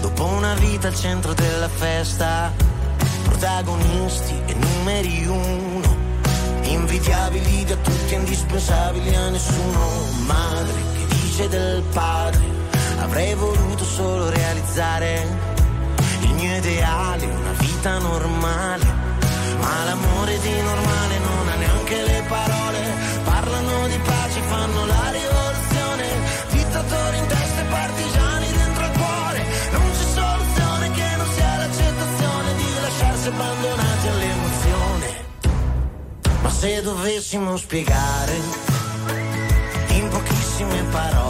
Dopo 0.00 0.24
una 0.24 0.54
vita 0.54 0.88
al 0.88 0.94
centro 0.94 1.34
della 1.34 1.68
festa, 1.68 2.52
protagonisti 3.24 4.34
e 4.46 4.54
numeri 4.54 5.26
uno, 5.26 5.96
invidiabili 6.62 7.64
da 7.64 7.76
tutti, 7.76 8.14
indispensabili 8.14 9.14
a 9.14 9.28
nessuno. 9.28 9.88
Madre 10.26 10.72
che 10.94 11.14
dice 11.14 11.48
del 11.48 11.82
padre, 11.92 12.42
avrei 12.98 13.34
voluto 13.34 13.84
solo 13.84 14.30
realizzare 14.30 15.26
il 16.22 16.32
mio 16.34 16.56
ideale, 16.56 17.26
una 17.26 17.52
vita 17.58 17.98
normale. 17.98 18.69
Se 36.60 36.82
dovessimo 36.82 37.56
spiegare 37.56 38.36
in 39.92 40.08
pochissime 40.10 40.82
parole 40.90 41.29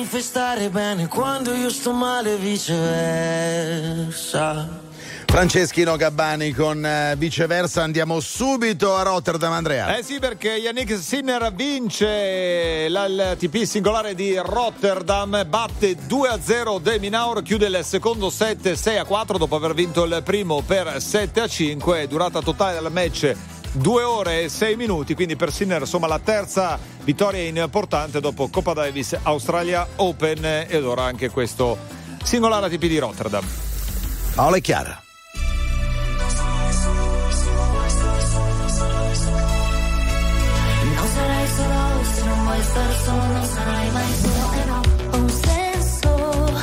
mi 0.00 0.06
fai 0.06 0.22
stare 0.22 0.70
bene 0.70 1.06
quando 1.08 1.52
io 1.52 1.68
sto 1.68 1.92
male 1.92 2.32
e 2.32 2.36
viceversa. 2.38 3.28
Franceschino 5.26 5.96
Gabbani 5.96 6.52
con 6.52 6.82
eh, 6.84 7.14
viceversa 7.18 7.82
andiamo 7.82 8.18
subito 8.20 8.96
a 8.96 9.02
Rotterdam 9.02 9.52
Andrea. 9.52 9.94
Eh 9.96 10.02
sì, 10.02 10.18
perché 10.18 10.52
Yannick 10.52 10.98
Sinner 10.98 11.52
vince 11.52 12.88
l'ATP 12.88 13.64
singolare 13.64 14.14
di 14.14 14.34
Rotterdam, 14.38 15.44
batte 15.46 15.94
2-0 16.08 16.80
De 16.80 16.98
Minaur, 16.98 17.42
chiude 17.42 17.66
il 17.66 17.80
secondo 17.84 18.30
set 18.30 18.66
6-4 18.68 19.36
dopo 19.36 19.56
aver 19.56 19.74
vinto 19.74 20.04
il 20.04 20.22
primo 20.24 20.62
per 20.62 20.96
7-5, 20.96 22.04
durata 22.04 22.40
totale 22.40 22.80
del 22.80 22.90
match 22.90 23.58
2 23.72 24.02
ore 24.02 24.42
e 24.42 24.48
6 24.48 24.76
minuti, 24.76 25.14
quindi 25.14 25.36
per 25.36 25.52
Sinner 25.52 25.80
insomma 25.80 26.06
la 26.06 26.18
terza 26.18 26.78
vittoria 27.04 27.62
importante 27.62 28.20
dopo 28.20 28.48
Coppa 28.48 28.72
Davis 28.72 29.16
Australia 29.22 29.86
Open 29.96 30.66
ed 30.68 30.84
ora 30.84 31.04
anche 31.04 31.30
questo 31.30 31.78
singolare 32.22 32.66
ATP 32.66 32.86
di 32.86 32.98
Rotterdam. 32.98 33.44
Paola 34.34 34.56
e 34.56 34.60
Chiara. 34.60 35.02
Non 40.82 41.08
sarai 41.08 41.46
solo 41.48 42.04
se 42.04 42.24
non 42.24 42.42
vuoi 42.42 42.62
stare 42.62 42.94
solo, 43.04 43.22
non 43.22 43.44
sarai 43.44 43.90
mai 43.90 44.14
solo 44.20 44.52
e 44.52 44.64
no. 44.64 44.80
Ho 45.10 45.16
un 45.16 45.28
senso 45.28 46.60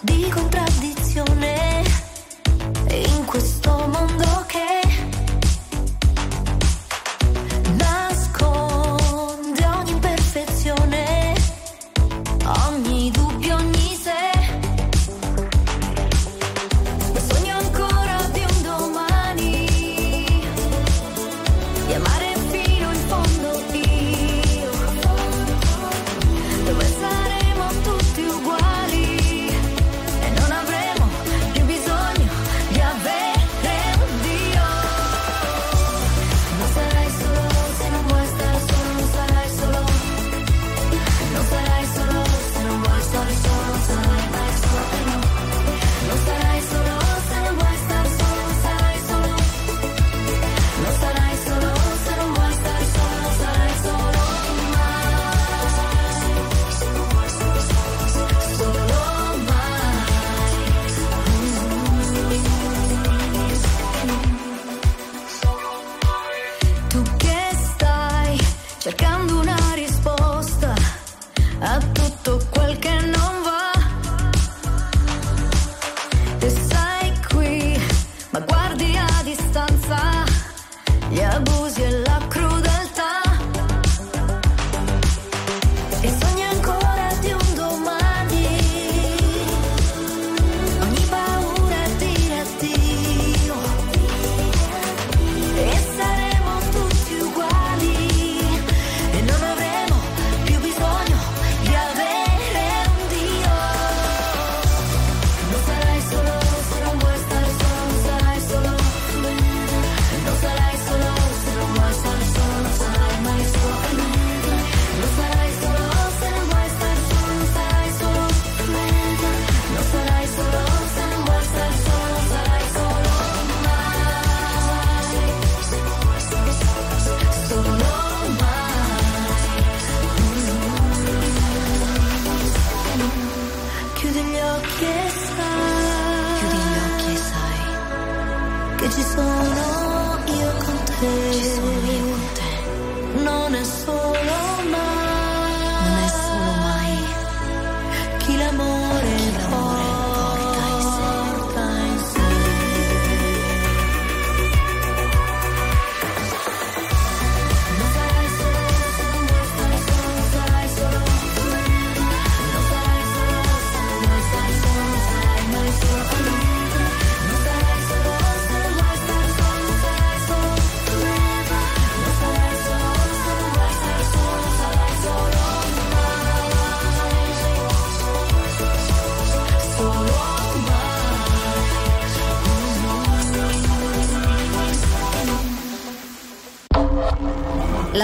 di 0.00 0.28
contraddizione 0.28 1.82
in 2.88 3.24
questo 3.24 3.75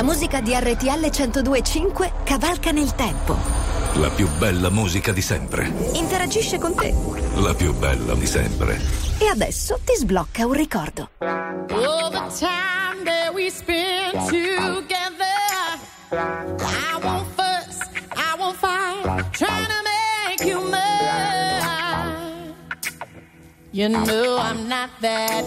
La 0.03 0.09
musica 0.09 0.41
di 0.41 0.53
RTL 0.53 1.11
1025 1.13 2.13
cavalca 2.25 2.73
nel 2.73 2.93
tempo. 2.97 3.37
La 3.95 4.11
più 4.11 4.29
bella 4.31 4.69
musica 4.69 5.13
di 5.13 5.23
sempre. 5.23 5.73
Interagisce 5.93 6.59
con 6.59 6.75
te. 6.75 6.93
La 7.37 7.55
più 7.55 7.73
bella 7.73 8.15
di 8.15 8.27
sempre. 8.27 8.81
E 9.19 9.29
adesso 9.29 9.79
ti 9.85 9.95
sblocca 9.95 10.45
un 10.45 10.55
ricordo. 10.55 11.11
All 11.21 12.11
the 12.11 12.27
time 12.37 13.05
that 13.05 13.33
we 13.33 13.49
spend 13.49 14.11
together, 14.27 15.79
I 16.11 16.99
won't 17.01 17.29
fuss, 17.37 17.79
I 18.17 18.35
won't 18.37 18.57
fight, 18.57 19.31
trying 19.31 19.67
to 19.67 19.83
make 19.85 20.45
you 20.45 20.69
mine. 20.69 20.83
You 23.71 23.89
know 23.89 24.37
I'm 24.37 24.67
not 24.67 24.91
that 25.01 25.45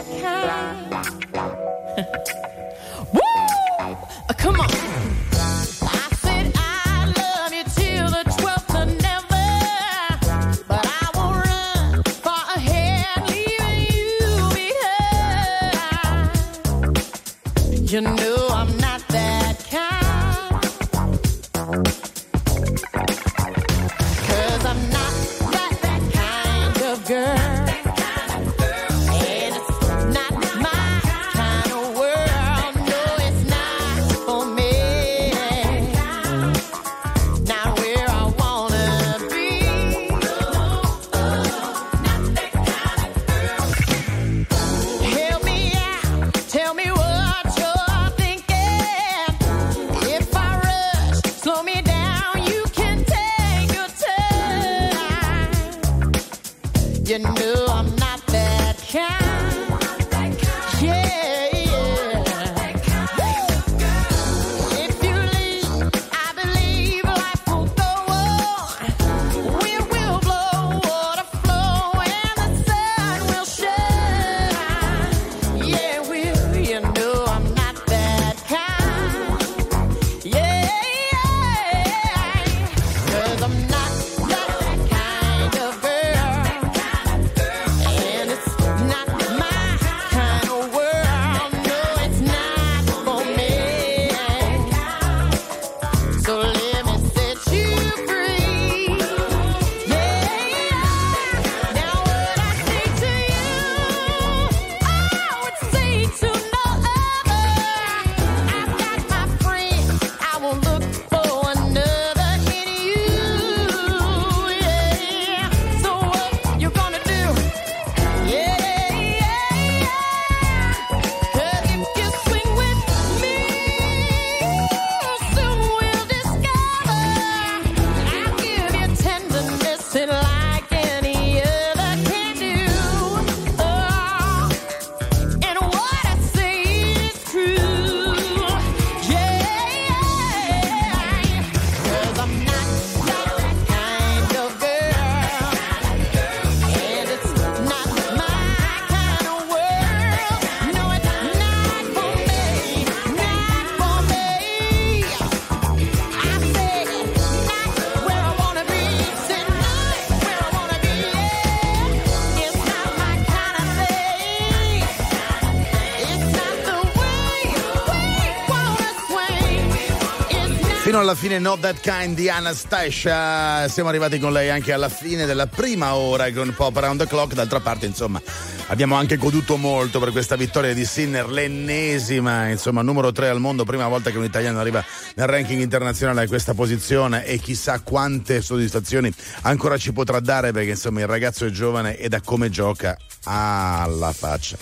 alla 171.06 171.14
fine 171.14 171.38
Not 171.38 171.60
That 171.60 171.82
Kind 171.82 172.16
di 172.16 172.30
Anastasia, 172.30 173.68
siamo 173.68 173.90
arrivati 173.90 174.18
con 174.18 174.34
lei 174.34 174.50
anche 174.50 174.74
alla 174.74 174.90
fine 174.90 175.28
della 175.28 175.46
prima 175.46 175.94
ora 175.94 176.32
con 176.32 176.52
Pop 176.56 176.76
Around 176.76 177.02
the 177.02 177.08
Clock, 177.08 177.36
d'altra 177.36 177.60
parte 177.60 177.86
insomma 177.86 178.20
abbiamo 178.68 178.96
anche 178.96 179.18
goduto 179.18 179.56
molto 179.56 180.00
per 180.00 180.12
questa 180.12 180.36
vittoria 180.36 180.74
di 180.74 180.84
Sinner, 180.84 181.30
l'ennesima, 181.30 182.48
insomma 182.48 182.82
numero 182.82 183.12
3 183.12 183.30
al 183.30 183.40
mondo, 183.40 183.66
prima 183.66 183.88
volta 183.88 184.10
che 184.10 184.18
un 184.18 184.24
italiano 184.24 184.60
arriva 184.60 184.84
nel 185.14 185.28
ranking 185.28 185.62
internazionale 185.62 186.24
a 186.24 186.28
questa 186.28 186.56
posizione 186.56 187.24
e 187.24 187.38
chissà 187.38 187.80
quante 187.82 188.42
soddisfazioni 188.42 189.14
ancora 189.42 189.78
ci 189.78 189.94
potrà 189.94 190.20
dare 190.20 190.52
perché 190.54 190.72
insomma 190.72 191.02
il 191.02 191.08
ragazzo 191.08 191.46
è 191.46 191.52
giovane 191.52 191.98
e 191.98 192.10
da 192.10 192.20
come 192.22 192.50
gioca 192.50 192.98
alla 193.26 194.12
faccia. 194.12 194.58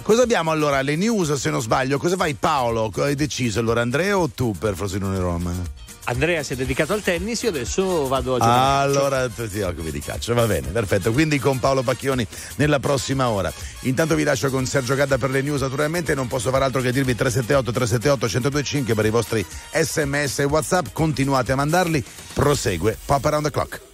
Cosa 0.00 0.22
abbiamo 0.22 0.50
allora? 0.52 0.80
Le 0.80 0.96
news 0.96 1.34
se 1.34 1.50
non 1.50 1.60
sbaglio, 1.60 1.98
cosa 1.98 2.16
fai 2.16 2.32
Paolo? 2.32 2.90
Hai 2.96 3.14
deciso 3.14 3.60
allora 3.60 3.82
Andrea 3.82 4.16
o 4.16 4.30
tu 4.30 4.52
per 4.58 4.74
Frosinone 4.74 5.18
Roma? 5.18 5.80
Andrea 6.04 6.42
si 6.42 6.54
è 6.54 6.56
dedicato 6.56 6.92
al 6.92 7.02
tennis, 7.02 7.42
io 7.42 7.50
adesso 7.50 8.08
vado 8.08 8.34
a 8.34 8.38
giocare. 8.38 8.82
Allora 8.82 9.28
ti 9.28 9.60
occupi 9.60 9.90
di 9.90 10.00
calcio, 10.00 10.34
va 10.34 10.46
bene, 10.46 10.68
perfetto. 10.68 11.12
Quindi 11.12 11.38
con 11.38 11.58
Paolo 11.58 11.82
Pacchioni 11.82 12.26
nella 12.56 12.80
prossima 12.80 13.28
ora. 13.28 13.52
Intanto 13.82 14.14
vi 14.14 14.24
lascio 14.24 14.50
con 14.50 14.66
Sergio 14.66 14.94
Gadda 14.94 15.18
per 15.18 15.30
le 15.30 15.42
news, 15.42 15.60
naturalmente 15.60 16.14
non 16.14 16.26
posso 16.26 16.50
fare 16.50 16.64
altro 16.64 16.80
che 16.80 16.92
dirvi 16.92 17.14
378 17.14 17.72
378 17.72 18.26
1025 18.26 18.94
per 18.94 19.06
i 19.06 19.10
vostri 19.10 19.46
sms 19.72 20.40
e 20.40 20.44
whatsapp, 20.44 20.86
continuate 20.92 21.52
a 21.52 21.56
mandarli, 21.56 22.02
prosegue 22.32 22.98
Pop 23.04 23.24
Around 23.24 23.44
the 23.44 23.50
Clock. 23.50 23.91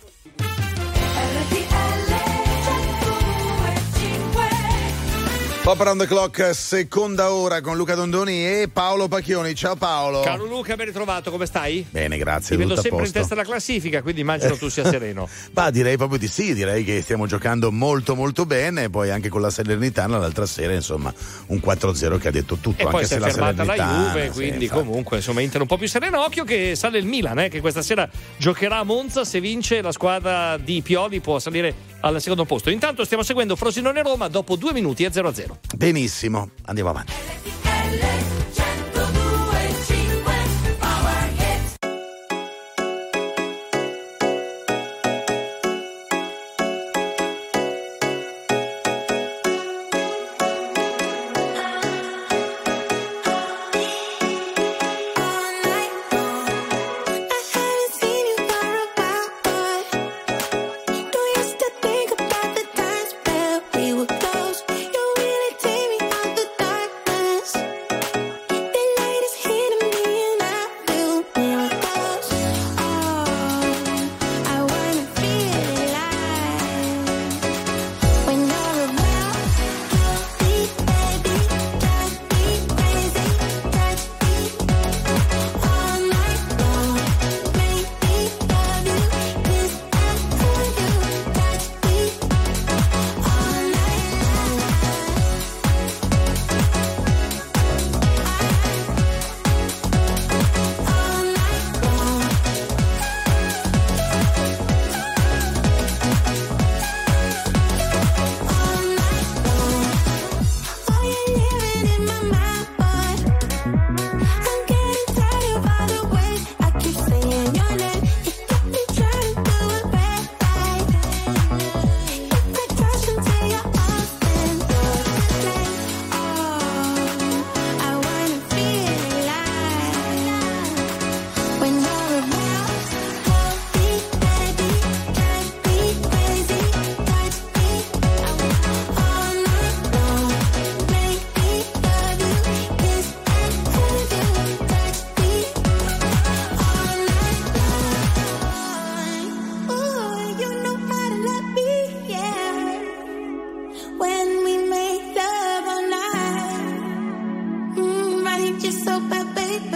Pop 5.62 5.78
around 5.80 6.00
the 6.00 6.06
clock, 6.06 6.54
seconda 6.54 7.30
ora 7.30 7.60
con 7.60 7.76
Luca 7.76 7.94
Dondoni 7.94 8.46
e 8.46 8.70
Paolo 8.72 9.06
Pacchioni. 9.06 9.54
Ciao 9.54 9.76
Paolo. 9.76 10.22
Caro 10.22 10.46
Luca, 10.46 10.74
ben 10.76 10.86
ritrovato, 10.86 11.30
come 11.30 11.44
stai? 11.44 11.84
Bene, 11.90 12.16
grazie. 12.16 12.56
Ti 12.56 12.62
vedo 12.62 12.72
a 12.72 12.80
sempre 12.80 13.04
in 13.04 13.12
testa 13.12 13.34
alla 13.34 13.42
classifica, 13.42 14.00
quindi 14.00 14.22
immagino 14.22 14.56
tu 14.56 14.70
sia 14.70 14.84
sereno. 14.88 15.28
Ma 15.52 15.68
direi 15.68 15.98
proprio 15.98 16.18
di 16.18 16.26
sì, 16.26 16.54
direi 16.54 16.84
che 16.84 17.02
stiamo 17.02 17.26
giocando 17.26 17.70
molto 17.70 18.14
molto 18.14 18.46
bene, 18.46 18.88
poi 18.88 19.10
anche 19.10 19.28
con 19.28 19.42
la 19.42 19.50
Salernitana 19.50 20.16
l'altra 20.16 20.46
sera, 20.46 20.72
insomma, 20.72 21.12
un 21.48 21.60
4-0 21.62 22.18
che 22.18 22.28
ha 22.28 22.30
detto 22.30 22.56
tutto, 22.56 22.80
E 22.80 22.84
anche 22.84 22.96
poi 22.96 23.04
si 23.06 23.14
è 23.14 23.18
la 23.18 23.28
fermata 23.28 23.64
la 23.64 23.74
Salernitana, 23.76 24.08
Juve, 24.08 24.24
sì, 24.24 24.30
quindi 24.30 24.64
infatti. 24.64 24.82
comunque 24.82 25.16
insomma 25.18 25.40
Inter 25.42 25.60
un 25.60 25.66
po' 25.66 25.76
più 25.76 25.88
sereno. 25.88 26.24
Occhio 26.24 26.44
che 26.44 26.76
sale 26.76 26.96
il 26.96 27.04
Milan, 27.04 27.40
eh, 27.40 27.48
che 27.50 27.60
questa 27.60 27.82
sera 27.82 28.08
giocherà 28.38 28.78
a 28.78 28.84
Monza. 28.84 29.22
Se 29.26 29.38
vince 29.38 29.82
la 29.82 29.92
squadra 29.92 30.56
di 30.56 30.80
Pioli 30.80 31.20
può 31.20 31.38
salire 31.38 31.74
al 32.00 32.22
secondo 32.22 32.46
posto. 32.46 32.70
Intanto 32.70 33.04
stiamo 33.04 33.22
seguendo 33.22 33.54
Frosinone 33.54 34.02
Roma 34.02 34.28
dopo 34.28 34.56
due 34.56 34.72
minuti 34.72 35.04
e 35.04 35.10
0-0. 35.10 35.56
Benissimo, 35.76 36.50
andiamo 36.64 36.90
avanti. 36.90 38.37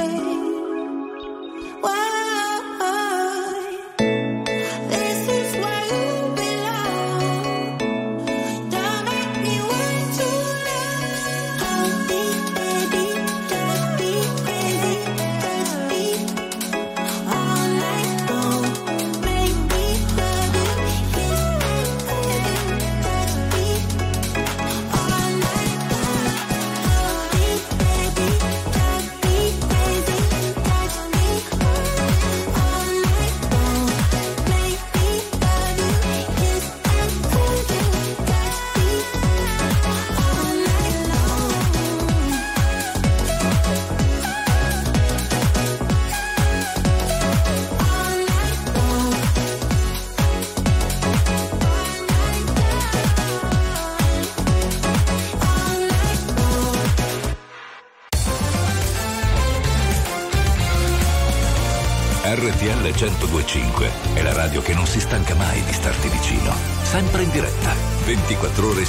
RTL 0.03 0.32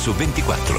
su 0.04 0.14
24. 0.14 0.73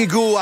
Gigou, 0.00 0.38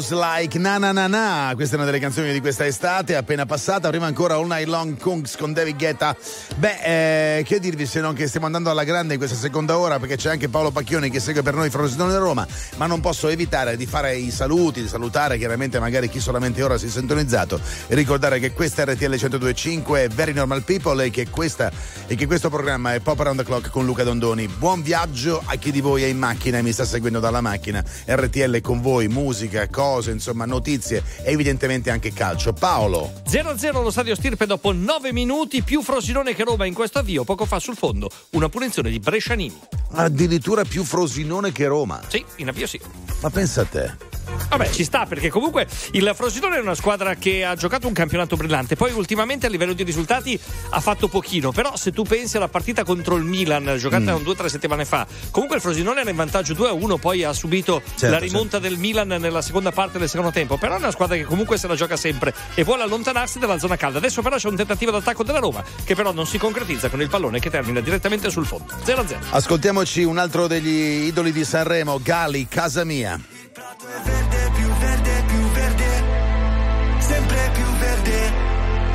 Goes 0.00 0.12
Like 0.12 0.58
Na 0.58 0.78
Na 0.78 0.92
Na 0.92 1.06
Na. 1.06 1.52
Questa 1.54 1.74
è 1.74 1.76
una 1.76 1.84
delle 1.84 1.98
canzoni 1.98 2.32
di 2.32 2.40
questa 2.40 2.64
estate, 2.64 3.16
appena 3.16 3.44
passata. 3.44 3.90
Prima 3.90 4.06
ancora 4.06 4.36
All 4.36 4.46
Night 4.46 4.66
Long 4.66 4.96
Kungs 4.96 5.36
con 5.36 5.52
David 5.52 5.76
Guetta. 5.76 6.16
Beh, 6.56 7.38
eh, 7.38 7.42
che 7.42 7.60
dirvi 7.60 7.84
se 7.84 8.00
non 8.00 8.14
che 8.14 8.26
stiamo 8.26 8.46
andando 8.46 8.70
alla 8.70 8.84
grande 8.84 9.12
in 9.12 9.18
questa 9.18 9.36
seconda 9.36 9.76
ora 9.76 9.98
perché 9.98 10.16
c'è 10.16 10.30
anche 10.30 10.48
Paolo 10.48 10.70
Pacchioni 10.70 11.10
che 11.10 11.20
segue 11.20 11.42
per 11.42 11.52
noi 11.52 11.68
Frosinone 11.68 12.16
Roma, 12.16 12.46
ma 12.76 12.86
non 12.86 13.00
posso 13.00 13.28
evitare 13.28 13.76
di 13.76 13.84
fare 13.84 14.16
i 14.16 14.30
saluti, 14.30 14.80
di 14.80 14.88
salutare 14.88 15.36
chiaramente 15.36 15.78
magari 15.78 16.08
chi 16.08 16.18
solamente 16.18 16.62
ora 16.62 16.78
si 16.78 16.86
è 16.86 16.88
sintonizzato 16.88 17.60
e 17.86 17.94
ricordare 17.94 18.38
che 18.38 18.52
questa 18.52 18.84
RTL 18.84 19.12
102.5 19.12 19.96
è 19.96 20.08
Very 20.08 20.32
Normal 20.32 20.62
People 20.62 21.04
e 21.04 21.10
che, 21.10 21.28
questa, 21.28 21.70
e 22.06 22.14
che 22.14 22.26
questo 22.26 22.48
programma 22.48 22.94
è 22.94 23.00
Pop 23.00 23.20
Around 23.20 23.40
the 23.40 23.44
Clock 23.44 23.68
con 23.68 23.84
Luca 23.84 24.02
Dondoni. 24.02 24.48
Buon 24.48 24.80
viaggio 24.80 25.42
a 25.44 25.56
chi 25.56 25.70
di 25.70 25.82
voi 25.82 26.04
è 26.04 26.06
in 26.06 26.16
macchina 26.16 26.56
e 26.56 26.62
mi 26.62 26.72
sta 26.72 26.86
seguendo 26.86 27.20
dalla 27.20 27.42
macchina. 27.42 27.84
RTL 28.06 28.62
con 28.62 28.80
voi, 28.80 29.08
musica, 29.08 29.68
cose, 29.68 29.88
insomma, 29.98 30.44
notizie 30.44 31.02
e 31.22 31.32
evidentemente 31.32 31.90
anche 31.90 32.12
calcio. 32.12 32.52
Paolo. 32.52 33.22
0-0 33.28 33.76
allo 33.76 33.90
stadio 33.90 34.14
Stirpe 34.14 34.46
dopo 34.46 34.72
9 34.72 35.12
minuti, 35.12 35.62
più 35.62 35.82
Frosinone 35.82 36.34
che 36.34 36.44
Roma 36.44 36.66
in 36.66 36.74
questo 36.74 36.98
avvio. 36.98 37.24
Poco 37.24 37.44
fa 37.44 37.58
sul 37.58 37.76
fondo 37.76 38.08
una 38.30 38.48
punizione 38.48 38.90
di 38.90 38.98
Brescianini. 38.98 39.58
Addirittura 39.92 40.64
più 40.64 40.84
Frosinone 40.84 41.52
che 41.52 41.66
Roma. 41.66 42.00
Sì, 42.08 42.24
in 42.36 42.48
avvio 42.48 42.66
sì. 42.66 42.80
Ma 43.20 43.30
pensa 43.30 43.62
a 43.62 43.64
te. 43.64 44.09
Vabbè, 44.48 44.70
ci 44.70 44.82
sta 44.84 45.06
perché 45.06 45.30
comunque 45.30 45.66
il 45.92 46.10
Frosinone 46.14 46.56
è 46.56 46.60
una 46.60 46.74
squadra 46.74 47.14
che 47.14 47.44
ha 47.44 47.54
giocato 47.54 47.86
un 47.86 47.92
campionato 47.92 48.36
brillante. 48.36 48.74
Poi 48.74 48.90
ultimamente 48.92 49.46
a 49.46 49.48
livello 49.48 49.72
di 49.74 49.84
risultati 49.84 50.38
ha 50.70 50.80
fatto 50.80 51.06
pochino. 51.08 51.52
Però 51.52 51.76
se 51.76 51.92
tu 51.92 52.02
pensi 52.02 52.36
alla 52.36 52.48
partita 52.48 52.82
contro 52.82 53.16
il 53.16 53.24
Milan, 53.24 53.76
giocata 53.78 54.16
Mm. 54.18 54.22
due 54.22 54.32
o 54.32 54.36
tre 54.36 54.48
settimane 54.48 54.84
fa, 54.84 55.06
comunque 55.30 55.56
il 55.56 55.62
Frosinone 55.62 56.00
era 56.00 56.10
in 56.10 56.16
vantaggio 56.16 56.54
2-1, 56.54 56.98
poi 56.98 57.22
ha 57.22 57.32
subito 57.32 57.80
Certo, 57.84 58.06
la 58.08 58.18
rimonta 58.18 58.58
del 58.58 58.76
Milan 58.76 59.08
nella 59.08 59.42
seconda 59.42 59.70
parte 59.70 59.98
del 59.98 60.08
secondo 60.08 60.32
tempo. 60.32 60.56
Però 60.58 60.74
è 60.74 60.78
una 60.78 60.90
squadra 60.90 61.16
che 61.16 61.24
comunque 61.24 61.56
se 61.56 61.68
la 61.68 61.76
gioca 61.76 61.96
sempre 61.96 62.34
e 62.54 62.64
vuole 62.64 62.82
allontanarsi 62.82 63.38
dalla 63.38 63.58
zona 63.58 63.76
calda. 63.76 63.98
Adesso 63.98 64.20
però 64.22 64.36
c'è 64.36 64.48
un 64.48 64.56
tentativo 64.56 64.90
d'attacco 64.90 65.22
della 65.22 65.38
Roma 65.38 65.62
che 65.84 65.94
però 65.94 66.12
non 66.12 66.26
si 66.26 66.38
concretizza 66.38 66.88
con 66.88 67.00
il 67.00 67.08
pallone 67.08 67.38
che 67.38 67.50
termina 67.50 67.80
direttamente 67.80 68.30
sul 68.30 68.46
fondo. 68.46 68.72
0-0. 68.84 69.16
Ascoltiamoci 69.30 70.02
un 70.02 70.18
altro 70.18 70.46
degli 70.48 71.04
idoli 71.06 71.30
di 71.30 71.44
Sanremo, 71.44 72.00
Gali, 72.02 72.48
Casa 72.48 72.82
Mia. 73.82 74.20
più 74.60 74.68
verde, 74.74 75.22
più 75.26 75.40
verde, 75.52 76.02
sempre 76.98 77.50
più 77.54 77.64
verde, 77.78 78.32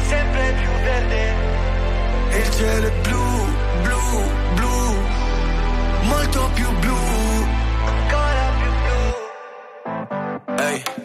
sempre 0.07 0.53
più 0.59 0.69
verde. 0.83 1.33
Il 2.37 2.49
cielo 2.51 2.87
è 2.87 2.91
blu, 3.01 3.45
blu, 3.81 4.01
blu, 4.53 4.77
molto 6.03 6.49
più 6.53 6.69
blu, 6.79 6.97
ancora 7.85 8.53
più 8.59 8.71
blu. 8.83 9.03
Ehi, 10.57 10.83
ma 10.97 11.04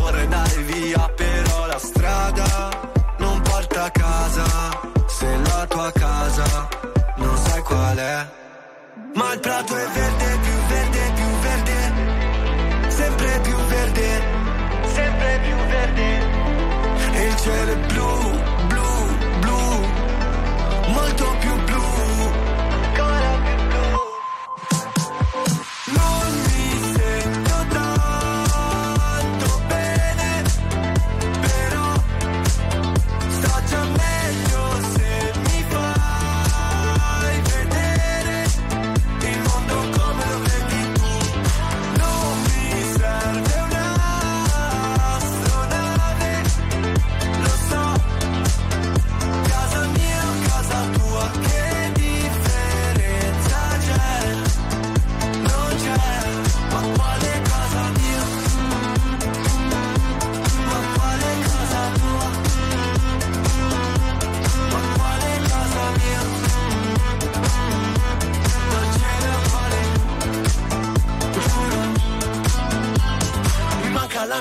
il 9.33 9.39
prato 9.39 9.77
è 9.77 9.87
verde, 9.87 10.10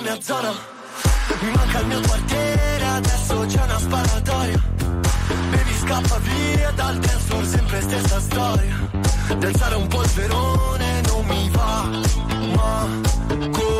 mia 0.03 0.18
zona, 0.20 0.53
mi 1.40 1.51
manca 1.51 1.80
il 1.80 1.86
mio 1.86 2.01
quartiere, 2.01 2.84
adesso 2.84 3.44
c'è 3.46 3.62
una 3.62 3.78
sparatoria. 3.78 4.62
Baby 5.51 5.74
scappa 5.78 6.18
via 6.18 6.70
dal 6.72 6.98
dance 6.98 7.44
sempre 7.46 7.80
stessa 7.82 8.20
storia. 8.20 8.88
Danzare 9.38 9.74
un 9.74 9.86
polverone 9.86 11.01
non 11.03 11.26
mi 11.26 11.51
va, 11.51 11.88
ma 12.55 12.88
come 13.51 13.80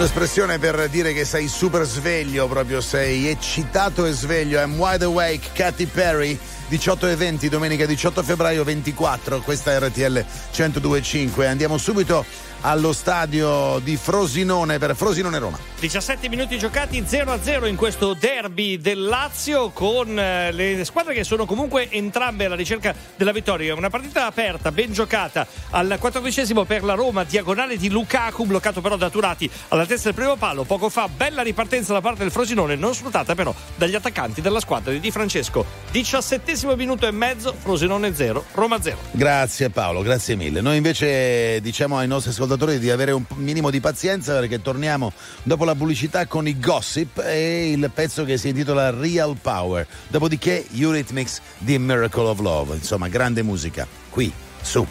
Un'espressione 0.00 0.58
per 0.58 0.88
dire 0.88 1.12
che 1.12 1.26
sei 1.26 1.46
super 1.46 1.84
sveglio, 1.84 2.48
proprio 2.48 2.80
sei 2.80 3.28
eccitato 3.28 4.06
e 4.06 4.12
sveglio. 4.12 4.58
I'm 4.58 4.78
wide 4.78 5.04
awake, 5.04 5.50
Katy 5.52 5.84
Perry. 5.84 6.38
18 6.68 7.06
e 7.08 7.16
20, 7.16 7.48
domenica 7.50 7.84
18 7.84 8.22
febbraio 8.22 8.64
24, 8.64 9.40
questa 9.40 9.78
RTL 9.78 10.24
1025. 10.56 11.46
Andiamo 11.46 11.76
subito 11.76 12.24
allo 12.62 12.92
stadio 12.92 13.78
di 13.78 13.96
Frosinone 13.96 14.78
per 14.78 14.94
Frosinone 14.94 15.38
Roma. 15.38 15.58
17 15.78 16.28
minuti 16.28 16.58
giocati 16.58 17.00
0-0 17.00 17.66
in 17.66 17.76
questo 17.76 18.12
derby 18.12 18.78
del 18.78 19.02
Lazio 19.02 19.70
con 19.70 20.18
eh, 20.18 20.52
le 20.52 20.84
squadre 20.84 21.14
che 21.14 21.24
sono 21.24 21.46
comunque 21.46 21.88
entrambe 21.90 22.44
alla 22.44 22.54
ricerca 22.54 22.94
della 23.16 23.32
vittoria. 23.32 23.74
Una 23.74 23.88
partita 23.88 24.26
aperta, 24.26 24.72
ben 24.72 24.92
giocata 24.92 25.46
al 25.70 25.96
quattordicesimo 25.98 26.64
per 26.64 26.84
la 26.84 26.94
Roma, 26.94 27.24
diagonale 27.24 27.78
di 27.78 27.88
Lukaku, 27.88 28.44
bloccato 28.44 28.82
però 28.82 28.96
da 28.96 29.08
Turati 29.08 29.50
all'altezza 29.68 30.04
del 30.04 30.14
primo 30.14 30.36
palo. 30.36 30.64
Poco 30.64 30.90
fa 30.90 31.08
bella 31.08 31.40
ripartenza 31.40 31.94
da 31.94 32.02
parte 32.02 32.20
del 32.20 32.30
Frosinone, 32.30 32.76
non 32.76 32.94
sfruttata 32.94 33.34
però 33.34 33.54
dagli 33.76 33.94
attaccanti 33.94 34.42
della 34.42 34.60
squadra 34.60 34.92
di 34.92 35.00
Di 35.00 35.10
Francesco. 35.10 35.64
17 35.90 36.76
minuto 36.76 37.06
e 37.06 37.10
mezzo, 37.10 37.54
Frosinone 37.58 38.14
0, 38.14 38.44
Roma 38.52 38.82
0. 38.82 38.98
Grazie 39.12 39.70
Paolo, 39.70 40.02
grazie 40.02 40.36
mille. 40.36 40.60
Noi 40.60 40.76
invece 40.76 41.60
diciamo 41.62 41.96
ai 41.96 42.06
nostri 42.06 42.30
ascoltatori 42.30 42.49
di 42.56 42.90
avere 42.90 43.12
un 43.12 43.24
minimo 43.36 43.70
di 43.70 43.80
pazienza 43.80 44.38
perché 44.38 44.60
torniamo 44.60 45.12
dopo 45.42 45.64
la 45.64 45.74
pubblicità 45.74 46.26
con 46.26 46.46
i 46.46 46.58
gossip 46.58 47.18
e 47.24 47.70
il 47.70 47.90
pezzo 47.92 48.24
che 48.24 48.36
si 48.36 48.48
intitola 48.48 48.90
Real 48.90 49.36
Power. 49.40 49.86
Dopodiché 50.08 50.66
Eurythmics 50.72 51.40
di 51.58 51.78
Miracle 51.78 52.28
of 52.28 52.40
Love. 52.40 52.74
Insomma, 52.76 53.08
grande 53.08 53.42
musica. 53.42 53.86
Qui, 54.10 54.32
su. 54.60 54.86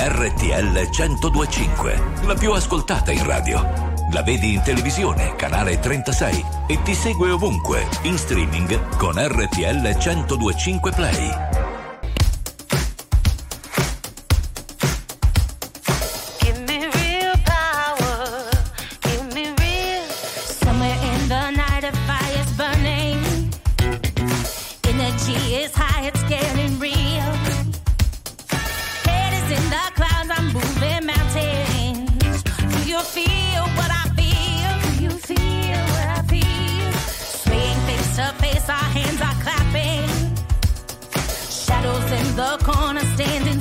RTL 0.00 0.88
1025, 0.90 2.02
la 2.24 2.34
più 2.34 2.52
ascoltata 2.52 3.12
in 3.12 3.24
radio. 3.24 3.96
La 4.12 4.22
vedi 4.22 4.54
in 4.54 4.62
televisione, 4.62 5.36
canale 5.36 5.78
36 5.78 6.44
e 6.66 6.82
ti 6.82 6.94
segue 6.94 7.30
ovunque, 7.30 7.86
in 8.02 8.16
streaming 8.16 8.96
con 8.96 9.14
RTL 9.16 9.96
1025 9.96 10.92
Play. 10.92 11.77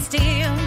Steal. 0.09 0.66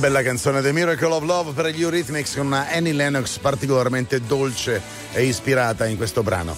Bella 0.00 0.22
canzone 0.22 0.62
The 0.62 0.72
Miracle 0.72 1.12
of 1.12 1.22
Love 1.24 1.52
per 1.52 1.66
gli 1.66 1.82
Eurythmics 1.82 2.34
con 2.34 2.46
una 2.46 2.68
Annie 2.70 2.94
Lennox 2.94 3.36
particolarmente 3.36 4.22
dolce 4.22 4.80
e 5.12 5.24
ispirata 5.24 5.86
in 5.86 5.98
questo 5.98 6.22
brano. 6.22 6.56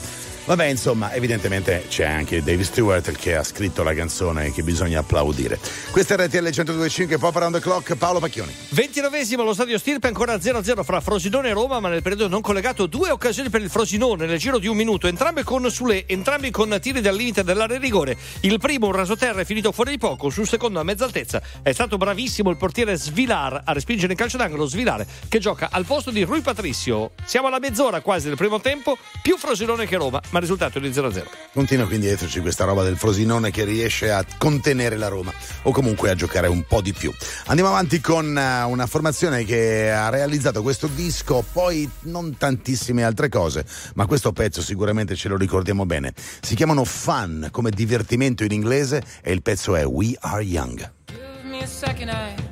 Vabbè, 0.52 0.66
insomma, 0.66 1.14
evidentemente 1.14 1.86
c'è 1.88 2.04
anche 2.04 2.42
David 2.42 2.66
Stewart 2.66 3.10
che 3.12 3.36
ha 3.36 3.42
scritto 3.42 3.82
la 3.82 3.94
canzone 3.94 4.52
che 4.52 4.62
bisogna 4.62 4.98
applaudire. 4.98 5.58
Questa 5.90 6.14
è 6.14 6.26
RTL 6.26 6.46
102.5 6.48 7.18
Pop 7.18 7.34
Around 7.34 7.54
the 7.54 7.60
Clock, 7.62 7.96
Paolo 7.96 8.18
Pacchioni. 8.18 8.54
29esimo 8.74 9.44
lo 9.44 9.54
stadio 9.54 9.78
Stirpe 9.78 10.08
ancora 10.08 10.34
0-0 10.34 10.82
fra 10.82 11.00
Frosinone 11.00 11.48
e 11.48 11.52
Roma, 11.54 11.80
ma 11.80 11.88
nel 11.88 12.02
periodo 12.02 12.28
non 12.28 12.42
collegato 12.42 12.84
due 12.84 13.08
occasioni 13.08 13.48
per 13.48 13.62
il 13.62 13.70
Frosinone 13.70 14.26
nel 14.26 14.36
giro 14.36 14.58
di 14.58 14.66
un 14.66 14.76
minuto, 14.76 15.06
entrambe 15.06 15.42
con 15.42 15.70
Sule, 15.70 16.06
entrambi 16.06 16.50
con 16.50 16.76
tiri 16.82 17.00
dal 17.00 17.16
limite 17.16 17.44
dell'area 17.44 17.78
rigore. 17.78 18.18
Il 18.40 18.58
primo 18.58 18.88
un 18.88 18.92
rasoterra 18.92 19.40
è 19.40 19.46
finito 19.46 19.72
fuori 19.72 19.92
di 19.92 19.98
poco, 19.98 20.28
sul 20.28 20.46
secondo 20.46 20.80
a 20.80 20.82
mezza 20.82 21.06
altezza 21.06 21.40
è 21.62 21.72
stato 21.72 21.96
bravissimo 21.96 22.50
il 22.50 22.58
portiere 22.58 22.94
Svilar 22.96 23.62
a 23.64 23.72
respingere 23.72 24.12
in 24.12 24.18
calcio 24.18 24.36
d'angolo 24.36 24.66
Svilar 24.66 25.02
che 25.28 25.38
gioca 25.38 25.70
al 25.72 25.86
posto 25.86 26.10
di 26.10 26.24
Rui 26.24 26.42
Patricio. 26.42 27.12
Siamo 27.24 27.46
alla 27.46 27.58
mezz'ora 27.58 28.02
quasi 28.02 28.26
del 28.26 28.36
primo 28.36 28.60
tempo, 28.60 28.98
più 29.22 29.38
Frosinone 29.38 29.86
che 29.86 29.96
Roma, 29.96 30.20
ma 30.28 30.40
il 30.41 30.41
risultato 30.42 30.78
è 30.78 30.80
di 30.80 30.90
0-0. 30.90 31.24
Continua 31.52 31.86
quindi 31.86 32.06
dietro 32.06 32.28
questa 32.40 32.64
roba 32.64 32.82
del 32.82 32.96
Frosinone 32.96 33.50
che 33.50 33.64
riesce 33.64 34.10
a 34.10 34.24
contenere 34.38 34.96
la 34.96 35.08
Roma 35.08 35.32
o 35.62 35.70
comunque 35.70 36.10
a 36.10 36.14
giocare 36.14 36.48
un 36.48 36.64
po' 36.64 36.80
di 36.80 36.92
più. 36.92 37.12
Andiamo 37.46 37.70
avanti 37.70 38.00
con 38.00 38.36
eh, 38.36 38.62
una 38.64 38.86
formazione 38.86 39.44
che 39.44 39.90
ha 39.90 40.08
realizzato 40.10 40.62
questo 40.62 40.88
disco, 40.88 41.44
poi 41.52 41.88
non 42.02 42.36
tantissime 42.36 43.04
altre 43.04 43.28
cose, 43.28 43.64
ma 43.94 44.06
questo 44.06 44.32
pezzo 44.32 44.60
sicuramente 44.60 45.14
ce 45.14 45.28
lo 45.28 45.36
ricordiamo 45.36 45.86
bene. 45.86 46.12
Si 46.40 46.54
chiamano 46.54 46.84
Fun 46.84 47.48
come 47.50 47.70
divertimento 47.70 48.44
in 48.44 48.52
inglese 48.52 49.02
e 49.22 49.32
il 49.32 49.42
pezzo 49.42 49.76
è 49.76 49.86
We 49.86 50.16
Are 50.20 50.42
Young. 50.42 50.90
Give 51.06 51.42
me 51.44 51.62
a 51.62 51.66
second, 51.66 52.08
I, 52.08 52.51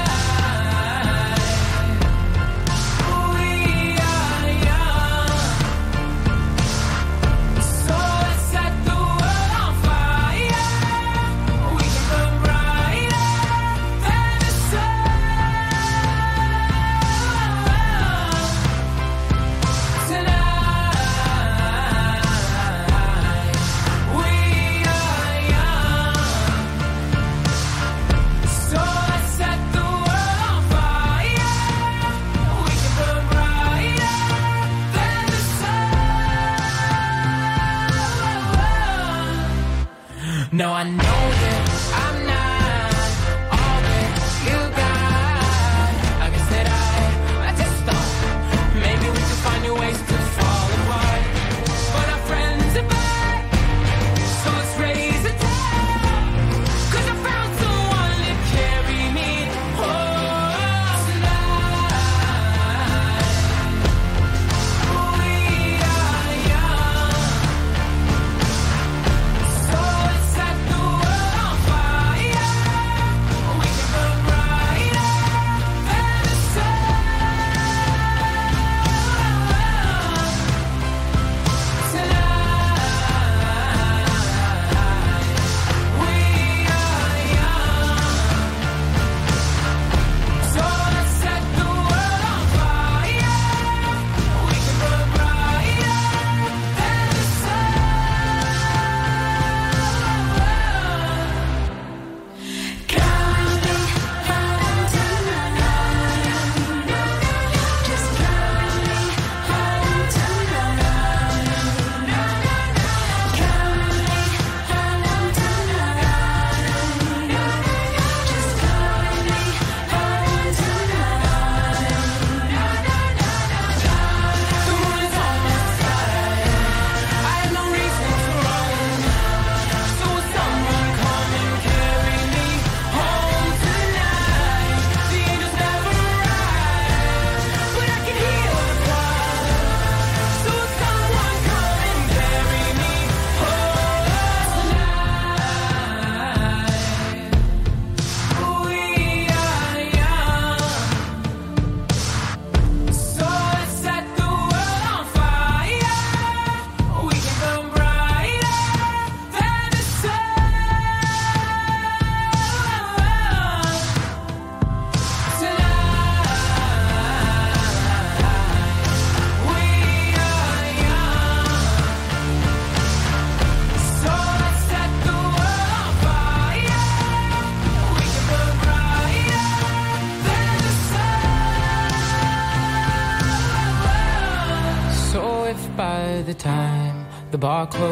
No, 40.53 40.73
I 40.73 40.83
know 40.83 41.20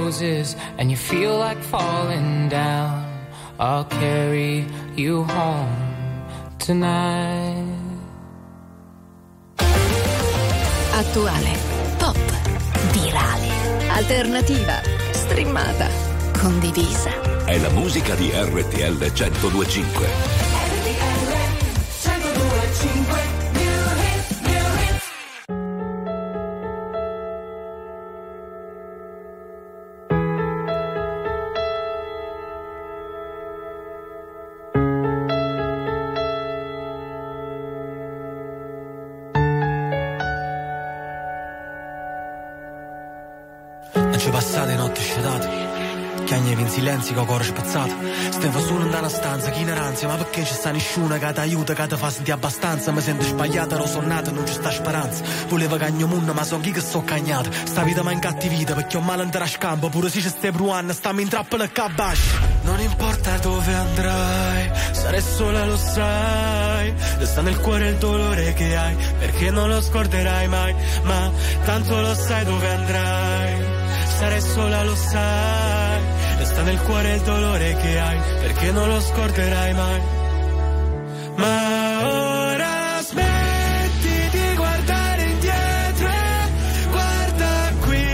bar 0.09 0.19
closes 0.19 0.55
and 0.77 0.89
you 0.89 0.97
feel 0.97 1.37
like 1.37 1.57
falling 1.57 2.49
down, 2.49 3.05
I'll 3.59 3.85
carry 3.85 4.65
you 4.95 5.23
home 5.23 5.75
tonight. 6.57 7.65
Attuale, 10.93 11.57
pop, 11.97 12.17
virale, 12.91 13.89
alternativa, 13.89 14.81
streamata, 15.11 15.87
condivisa. 16.37 17.11
È 17.45 17.57
la 17.57 17.69
musica 17.69 18.15
di 18.15 18.31
RTL 18.33 19.11
1025. 19.13 20.48
Perché 50.39 50.45
ci 50.45 50.53
sta 50.53 50.71
nessuno 50.71 51.17
che 51.17 51.33
ti 51.33 51.39
aiuta, 51.39 51.73
che 51.73 51.87
ti 51.87 51.95
fa 51.95 52.09
sentire 52.09 52.35
abbastanza. 52.35 52.91
Mi 52.91 53.01
sento 53.01 53.23
sbagliata, 53.23 53.75
ero 53.75 53.85
sonnato, 53.85 54.31
non 54.31 54.45
ci 54.47 54.53
sta 54.53 54.71
speranza. 54.71 55.23
Volevo 55.47 55.75
cagno 55.77 56.07
munno, 56.07 56.33
ma 56.33 56.43
so 56.43 56.59
chi 56.59 56.71
che 56.71 56.81
sto 56.81 57.03
cagnato 57.03 57.49
Sta 57.51 57.83
vita 57.83 58.03
mi 58.03 58.13
incattivita, 58.13 58.73
perché 58.73 58.97
ho 58.97 59.01
male 59.01 59.23
andare 59.23 59.43
a 59.43 59.47
scampo. 59.47 59.89
Pure 59.89 60.09
se 60.09 60.21
ci 60.21 60.29
stai 60.29 60.51
bruando, 60.51 60.93
stammi 60.93 61.21
in 61.21 61.29
trappola 61.29 61.63
e 61.65 61.71
cabasci 61.71 62.29
Non 62.63 62.79
importa 62.79 63.37
dove 63.37 63.73
andrai, 63.73 64.71
sarai 64.91 65.21
sola 65.21 65.65
lo 65.65 65.77
sai. 65.77 66.93
Resta 67.17 67.41
nel 67.41 67.59
cuore 67.59 67.89
il 67.89 67.95
dolore 67.97 68.53
che 68.53 68.77
hai, 68.77 68.95
perché 69.17 69.51
non 69.51 69.69
lo 69.69 69.81
scorderai 69.81 70.47
mai. 70.47 70.75
Ma 71.03 71.31
tanto 71.65 71.99
lo 71.99 72.13
sai 72.13 72.45
dove 72.45 72.69
andrai. 72.69 73.77
Sarai 74.17 74.41
sola 74.41 74.83
lo 74.83 74.95
sai. 74.95 76.01
Resta 76.37 76.61
nel 76.61 76.79
cuore 76.81 77.15
il 77.15 77.21
dolore 77.21 77.75
che 77.75 77.99
hai 77.99 78.17
Perché 78.39 78.71
non 78.71 78.87
lo 78.87 79.01
scorderai 79.01 79.73
mai 79.73 80.18
Ma 81.39 82.01
ora 82.03 83.01
smetti 83.01 84.17
di 84.31 84.55
guardare 84.55 85.23
indietro 85.23 86.07
e 86.07 86.87
guarda 86.91 87.71
qui. 87.85 88.07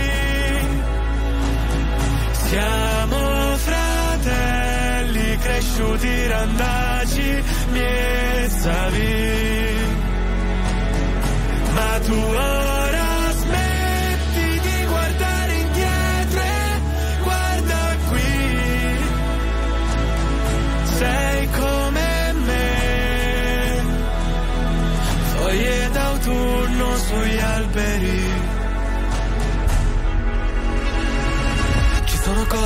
Siamo 2.47 3.57
fratelli 3.57 5.37
cresciuti 5.39 6.27
randaci 6.27 7.43
miesavi 7.71 9.13
Ma 11.73 11.99
tu 12.05 12.13
ora 12.13 12.64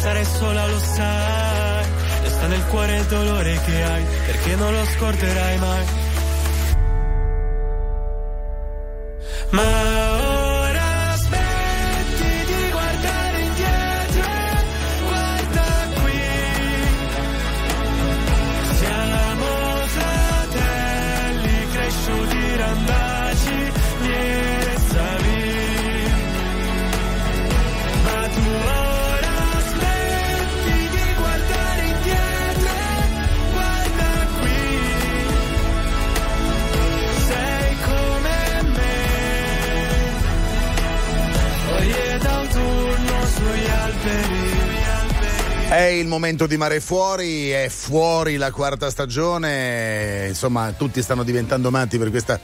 Sarai 0.00 0.24
sola 0.24 0.66
lo 0.66 0.78
sai. 0.78 1.86
Resta 2.22 2.46
nel 2.46 2.64
cuore 2.66 2.96
il 2.98 3.04
dolore 3.06 3.60
che 3.64 3.82
hai 3.82 4.04
Perché 4.26 4.54
non 4.56 4.72
lo 4.72 4.84
scorderai 4.84 5.58
mai. 5.58 5.84
Ma 9.50 9.97
È 45.68 45.82
il 45.82 46.06
momento 46.06 46.46
di 46.46 46.56
mare 46.56 46.80
fuori, 46.80 47.50
è 47.50 47.68
fuori 47.68 48.36
la 48.36 48.50
quarta 48.50 48.88
stagione, 48.88 50.24
insomma 50.28 50.72
tutti 50.72 51.02
stanno 51.02 51.22
diventando 51.22 51.70
matti 51.70 51.98
per 51.98 52.08
questa, 52.08 52.40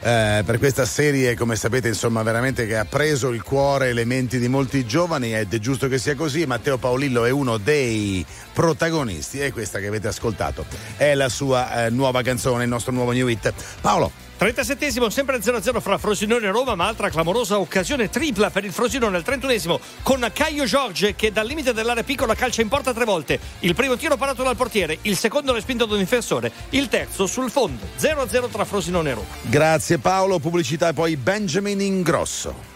eh, 0.00 0.42
per 0.44 0.58
questa 0.58 0.84
serie, 0.84 1.36
come 1.36 1.54
sapete 1.54 1.86
insomma 1.86 2.24
veramente 2.24 2.66
che 2.66 2.76
ha 2.76 2.84
preso 2.84 3.30
il 3.30 3.44
cuore 3.44 3.90
e 3.90 3.92
le 3.92 4.04
menti 4.04 4.40
di 4.40 4.48
molti 4.48 4.84
giovani 4.84 5.32
ed 5.32 5.54
è 5.54 5.58
giusto 5.60 5.86
che 5.86 5.98
sia 5.98 6.16
così, 6.16 6.44
Matteo 6.44 6.76
Paolillo 6.76 7.24
è 7.24 7.30
uno 7.30 7.56
dei 7.56 8.26
protagonisti 8.52 9.38
e 9.38 9.52
questa 9.52 9.78
che 9.78 9.86
avete 9.86 10.08
ascoltato 10.08 10.66
è 10.96 11.14
la 11.14 11.28
sua 11.28 11.86
eh, 11.86 11.90
nuova 11.90 12.22
canzone, 12.22 12.64
il 12.64 12.68
nostro 12.68 12.90
nuovo 12.90 13.12
new 13.12 13.28
hit. 13.28 13.54
Paolo. 13.80 14.25
37esimo, 14.38 15.08
sempre 15.08 15.38
0-0 15.38 15.80
fra 15.80 15.96
Frosinone 15.96 16.46
e 16.46 16.50
Roma, 16.50 16.74
ma 16.74 16.86
altra 16.86 17.08
clamorosa 17.08 17.58
occasione 17.58 18.10
tripla 18.10 18.50
per 18.50 18.64
il 18.64 18.72
Frosinone 18.72 19.16
al 19.16 19.24
31esimo 19.26 19.78
con 20.02 20.28
Caio 20.32 20.66
Giorge 20.66 21.14
che 21.14 21.32
dal 21.32 21.46
limite 21.46 21.72
dell'area 21.72 22.02
piccola 22.02 22.34
calcia 22.34 22.60
in 22.60 22.68
porta 22.68 22.92
tre 22.92 23.06
volte. 23.06 23.40
Il 23.60 23.74
primo 23.74 23.96
tiro 23.96 24.16
parato 24.16 24.42
dal 24.42 24.56
portiere, 24.56 24.98
il 25.02 25.16
secondo 25.16 25.54
respinto 25.54 25.86
da 25.86 25.94
un 25.94 26.00
difensore, 26.00 26.52
il 26.70 26.88
terzo 26.88 27.26
sul 27.26 27.50
fondo. 27.50 27.86
0-0 27.98 28.50
tra 28.50 28.64
Frosinone 28.66 29.10
e 29.10 29.14
Roma. 29.14 29.26
Grazie 29.40 29.98
Paolo, 29.98 30.38
pubblicità 30.38 30.88
e 30.88 30.92
poi 30.92 31.16
Benjamin 31.16 31.80
Ingrosso. 31.80 32.74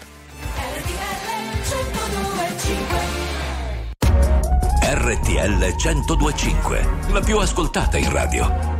RTL 4.83 5.75
1025, 5.77 6.89
la 7.13 7.21
più 7.21 7.39
ascoltata 7.39 7.99
in 7.99 8.11
radio. 8.11 8.80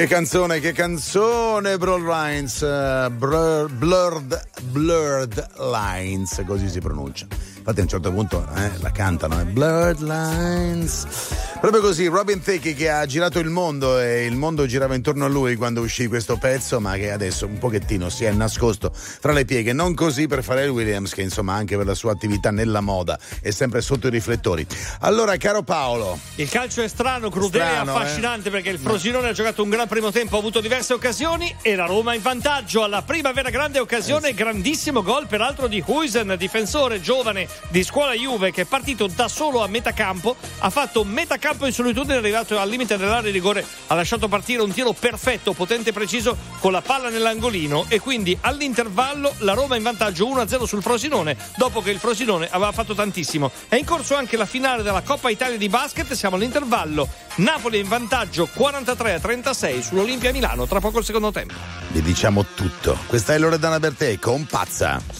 Che 0.00 0.06
canzone, 0.06 0.60
che 0.60 0.72
canzone, 0.72 1.76
Blurred 1.76 2.06
Lines, 2.06 2.62
eh, 2.62 3.10
blur- 3.10 3.70
blurred, 3.70 4.48
blurred 4.70 5.46
Lines, 5.58 6.42
così 6.46 6.70
si 6.70 6.80
pronuncia. 6.80 7.26
Infatti 7.60 7.80
a 7.80 7.82
un 7.82 7.88
certo 7.88 8.10
punto 8.10 8.46
eh, 8.56 8.70
la 8.80 8.90
cantano, 8.90 9.38
eh, 9.38 9.44
Blurred 9.44 10.00
Lines. 10.00 11.06
Proprio 11.60 11.82
così, 11.82 12.06
Robin 12.06 12.40
Thicke 12.40 12.74
che 12.74 12.88
ha 12.88 13.04
girato 13.04 13.38
il 13.38 13.50
mondo 13.50 14.00
e 14.00 14.24
il 14.24 14.34
mondo 14.34 14.64
girava 14.64 14.94
intorno 14.94 15.26
a 15.26 15.28
lui 15.28 15.56
quando 15.56 15.82
uscì 15.82 16.06
questo 16.06 16.38
pezzo, 16.38 16.80
ma 16.80 16.96
che 16.96 17.10
adesso 17.10 17.44
un 17.44 17.58
pochettino 17.58 18.08
si 18.08 18.24
è 18.24 18.30
nascosto 18.32 18.90
fra 18.94 19.32
le 19.32 19.44
pieghe. 19.44 19.74
Non 19.74 19.92
così 19.92 20.26
per 20.26 20.42
Pharrell 20.42 20.70
Williams, 20.70 21.12
che 21.12 21.20
insomma 21.20 21.52
anche 21.52 21.76
per 21.76 21.84
la 21.84 21.92
sua 21.92 22.12
attività 22.12 22.50
nella 22.50 22.80
moda 22.80 23.18
è 23.42 23.50
sempre 23.50 23.82
sotto 23.82 24.06
i 24.06 24.10
riflettori. 24.10 24.66
Allora, 25.00 25.36
caro 25.36 25.62
Paolo, 25.62 26.18
Il 26.36 26.48
calcio 26.48 26.80
è 26.80 26.88
strano, 26.88 27.28
crudele 27.28 27.64
Strano, 27.66 27.92
e 27.92 27.94
affascinante 27.94 28.48
perché 28.48 28.70
il 28.70 28.78
Frosinone 28.78 29.28
ha 29.28 29.32
giocato 29.32 29.62
un 29.62 29.68
gran 29.68 29.86
primo 29.86 30.10
tempo, 30.10 30.36
ha 30.36 30.38
avuto 30.38 30.62
diverse 30.62 30.94
occasioni 30.94 31.54
e 31.60 31.74
la 31.74 31.84
Roma 31.84 32.14
in 32.14 32.22
vantaggio. 32.22 32.84
Alla 32.84 33.02
prima 33.02 33.32
vera 33.32 33.50
grande 33.50 33.78
occasione, 33.80 34.32
grandissimo 34.32 35.02
gol 35.02 35.26
peraltro 35.26 35.66
di 35.66 35.84
Huisen, 35.86 36.36
difensore 36.38 37.02
giovane 37.02 37.48
di 37.68 37.82
scuola 37.84 38.12
Juve 38.12 38.50
che 38.50 38.62
è 38.62 38.64
partito 38.64 39.06
da 39.06 39.28
solo 39.28 39.62
a 39.62 39.68
metà 39.68 39.92
campo, 39.92 40.36
ha 40.58 40.70
fatto 40.70 41.04
metà 41.04 41.36
campo 41.38 41.66
in 41.66 41.72
solitudine, 41.72 42.14
è 42.14 42.18
arrivato 42.18 42.58
al 42.58 42.68
limite 42.68 42.96
dell'area 42.96 43.22
di 43.22 43.30
rigore, 43.30 43.64
ha 43.86 43.94
lasciato 43.94 44.28
partire 44.28 44.62
un 44.62 44.72
tiro 44.72 44.92
perfetto, 44.92 45.52
potente 45.52 45.90
e 45.90 45.92
preciso 45.92 46.36
con 46.58 46.72
la 46.72 46.80
palla 46.80 47.08
nell'angolino 47.08 47.86
e 47.88 48.00
quindi 48.00 48.36
all'intervallo 48.40 49.34
la 49.38 49.52
Roma 49.52 49.76
in 49.76 49.82
vantaggio 49.82 50.26
1-0 50.26 50.64
sul 50.64 50.82
Frosinone 50.82 51.36
dopo 51.56 51.80
che 51.80 51.90
il 51.90 51.98
Frosinone 51.98 52.48
aveva 52.50 52.72
fatto 52.72 52.94
tantissimo. 52.94 53.50
È 53.68 53.76
in 53.76 53.84
corso 53.84 54.14
anche 54.14 54.36
la 54.36 54.46
finale 54.46 54.82
della 54.82 55.02
Coppa 55.02 55.30
Italia 55.30 55.56
di 55.56 55.68
basket, 55.68 56.12
siamo 56.12 56.36
all'intervallo. 56.36 57.08
Napoli 57.36 57.78
in 57.78 57.88
vantaggio 57.88 58.48
43-36 58.54 59.80
sull'Olimpia 59.80 60.32
Milano, 60.32 60.66
tra 60.66 60.80
poco 60.80 60.98
il 60.98 61.04
secondo 61.04 61.30
tempo. 61.30 61.54
vi 61.88 62.02
diciamo 62.02 62.44
tutto. 62.54 62.98
Questa 63.06 63.34
è 63.34 63.38
Loredana 63.38 63.78
Bertè 63.78 64.18
con 64.18 64.46
Pazza. 64.46 65.19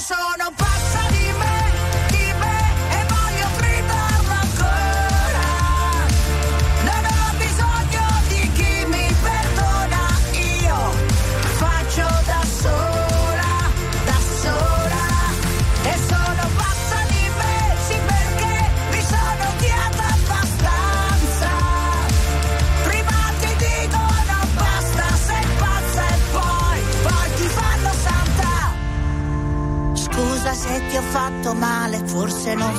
c'è. 0.00 0.14
Io 0.14 0.69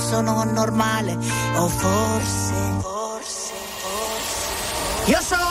sono 0.01 0.43
normale, 0.43 1.17
o 1.55 1.67
forse, 1.67 2.53
forse, 2.81 3.53
forse. 3.79 5.09
Io 5.11 5.21
sono 5.21 5.50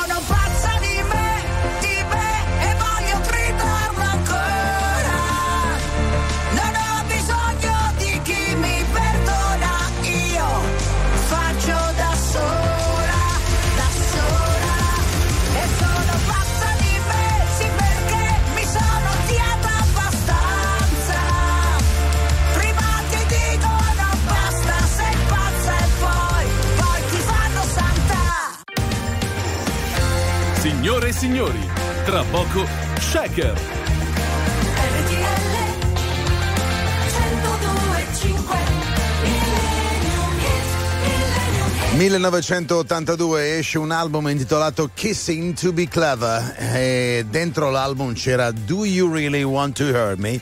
tra 32.11 32.25
poco 32.25 32.67
Shaker. 32.99 33.53
RTL 33.53 35.21
102.5 37.07 38.57
Millennium 39.23 40.39
Hit, 40.41 40.65
Millennium 41.07 41.71
Hit. 41.71 41.97
1982 41.97 43.59
esce 43.59 43.79
un 43.79 43.93
album 43.93 44.27
intitolato 44.27 44.91
Kissing 44.93 45.55
to 45.55 45.73
be 45.73 45.87
Clever 45.87 46.57
e 46.59 47.25
dentro 47.31 47.71
l'album 47.71 48.13
c'era 48.15 48.51
Do 48.51 48.85
You 48.85 49.09
Really 49.09 49.45
Want 49.45 49.77
to 49.77 49.85
Hurt 49.85 50.19
Me? 50.19 50.41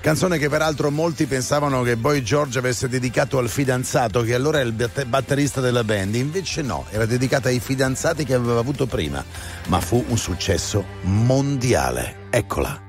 Canzone 0.00 0.38
che 0.38 0.48
peraltro 0.48 0.90
molti 0.90 1.26
pensavano 1.26 1.82
che 1.82 1.96
Boy 1.96 2.22
George 2.22 2.58
avesse 2.58 2.88
dedicato 2.88 3.38
al 3.38 3.48
fidanzato 3.48 4.22
che 4.22 4.34
allora 4.34 4.60
è 4.60 4.62
il 4.62 4.72
batte- 4.72 5.04
batterista 5.04 5.60
della 5.60 5.84
band, 5.84 6.14
invece 6.14 6.62
no, 6.62 6.86
era 6.90 7.04
dedicata 7.04 7.48
ai 7.48 7.60
fidanzati 7.60 8.24
che 8.24 8.34
aveva 8.34 8.60
avuto 8.60 8.86
prima, 8.86 9.22
ma 9.66 9.80
fu 9.80 10.02
un 10.08 10.16
successo 10.16 10.84
mondiale. 11.02 12.26
Eccola. 12.30 12.80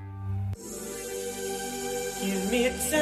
Give 2.21 2.49
me 2.51 2.71
time 2.89 2.99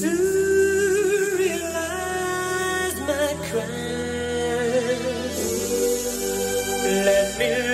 to 0.00 0.10
realize 1.38 2.96
my 3.00 3.34
crimes. 3.50 3.76
Let 7.04 7.38
me 7.38 7.65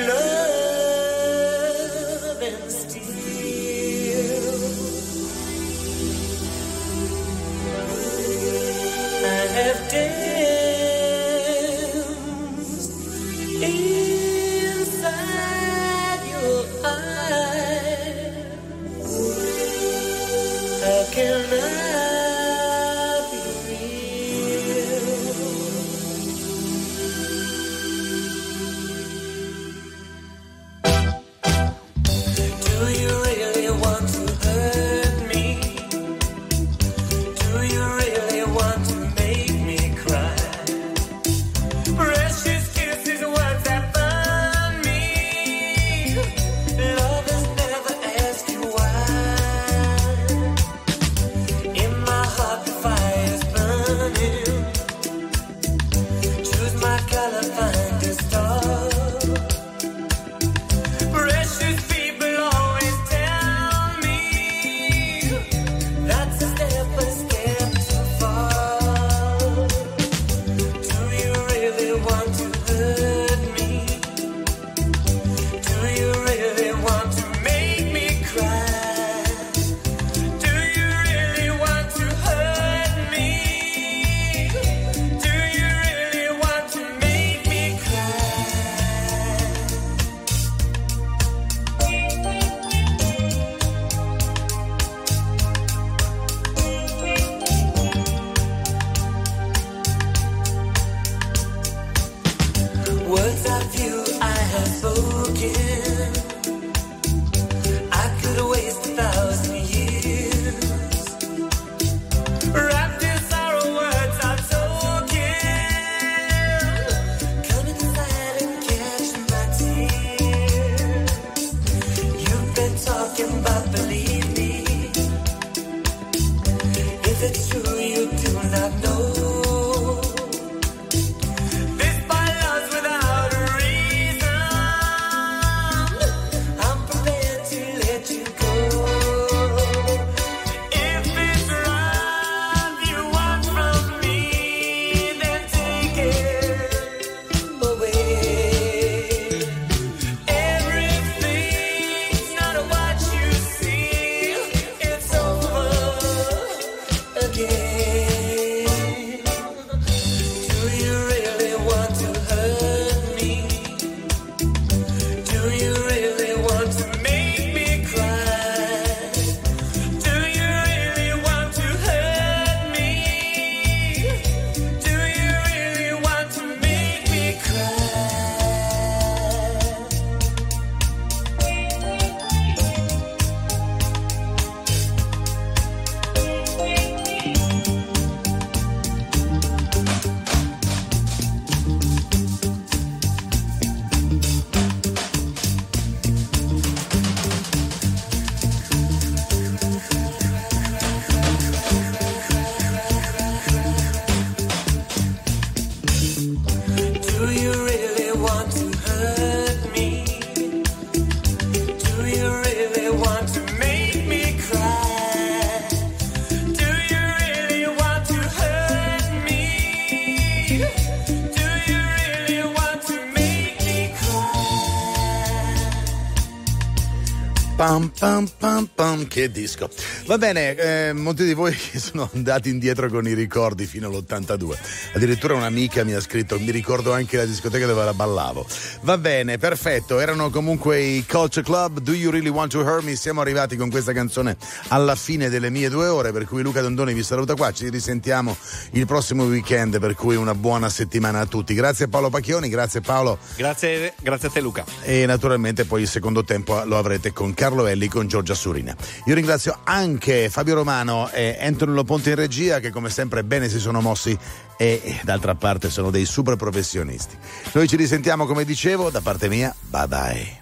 Pam 228.03 228.27
pam 228.27 228.67
pam 228.67 229.07
che 229.07 229.31
disco. 229.31 229.71
Va 230.05 230.19
bene, 230.19 230.57
eh, 230.57 230.93
molti 230.93 231.25
di 231.25 231.33
voi 231.33 231.55
che 231.71 231.79
sono 231.79 232.11
andati 232.13 232.51
indietro 232.51 232.89
con 232.89 233.07
i 233.07 233.15
ricordi 233.15 233.67
fino 233.67 233.87
all'82. 233.89 234.57
Addirittura 234.95 235.35
un'amica 235.35 235.85
mi 235.85 235.93
ha 235.93 236.01
scritto, 236.01 236.39
mi 236.41 236.51
ricordo 236.51 236.93
anche 236.93 237.17
la 237.17 237.25
discoteca 237.25 237.67
dove 237.67 237.85
la 237.85 237.95
ballavo. 237.95 238.45
Va 238.83 238.99
bene, 238.99 239.39
perfetto, 239.39 240.01
erano 240.01 240.29
comunque 240.31 240.81
i 240.81 241.07
Culture 241.07 241.45
Club, 241.45 241.79
Do 241.79 241.93
You 241.93 242.11
Really 242.11 242.31
Want 242.31 242.51
to 242.51 242.61
Hurt 242.61 242.83
Me? 242.83 242.97
Siamo 242.97 243.21
arrivati 243.21 243.57
con 243.57 243.71
questa 243.71 243.93
canzone 243.93 244.37
alla 244.69 244.97
fine 244.97 245.29
delle 245.29 245.51
mie 245.51 245.71
due 245.71 245.87
ore, 245.87 246.11
per 246.11 246.27
cui 246.27 246.43
Luca 246.43 246.61
Dondoni 246.61 246.95
vi 246.95 247.05
saluta 247.05 247.35
qua, 247.35 247.53
ci 247.53 247.69
risentiamo 247.69 248.37
il 248.73 248.87
prossimo 248.87 249.25
weekend, 249.25 249.79
per 249.79 249.95
cui 249.95 250.17
una 250.17 250.35
buona 250.35 250.69
settimana 250.69 251.21
a 251.21 251.27
tutti. 251.27 251.55
Grazie 251.55 251.85
a 251.85 251.89
Paolo 251.89 252.11
Pacchioni, 252.11 252.49
grazie 252.49 252.81
Paolo. 252.81 253.19
Grazie, 253.37 253.95
grazie 254.01 254.29
a 254.29 254.31
te 254.33 254.41
Luca. 254.41 254.65
E 254.83 255.07
naturalmente 255.07 255.65
poi 255.65 255.83
il 255.83 255.89
secondo 255.89 256.25
tempo 256.25 256.61
lo 256.65 256.77
avrete 256.77 257.13
con 257.13 257.35
Carlo 257.35 257.67
Elli, 257.67 257.87
con 257.87 258.09
Giorgia 258.09 258.35
Surina. 258.35 258.75
Io 259.07 259.15
ringrazio 259.15 259.61
anche 259.63 259.91
Fabio 260.29 260.55
Romano 260.55 261.11
e 261.11 261.39
Antonello 261.41 261.85
Ponte 261.85 262.11
in 262.11 262.17
regia 262.17 262.59
che 262.59 262.71
come 262.71 262.91
sempre 262.91 263.23
bene 263.23 263.49
si 263.49 263.59
sono 263.59 263.81
mossi 263.81 264.19
e 264.57 265.01
d'altra 265.03 265.35
parte 265.35 265.71
sono 265.71 265.91
dei 265.91 266.05
super 266.05 266.37
professionisti. 266.37 267.17
Noi 267.53 267.69
ci 267.69 267.77
risentiamo 267.77 268.27
come 268.27 268.45
dicevo, 268.45 268.91
da 268.91 269.01
parte 269.01 269.29
mia, 269.29 269.55
bye 269.61 269.87
bye. 269.87 270.42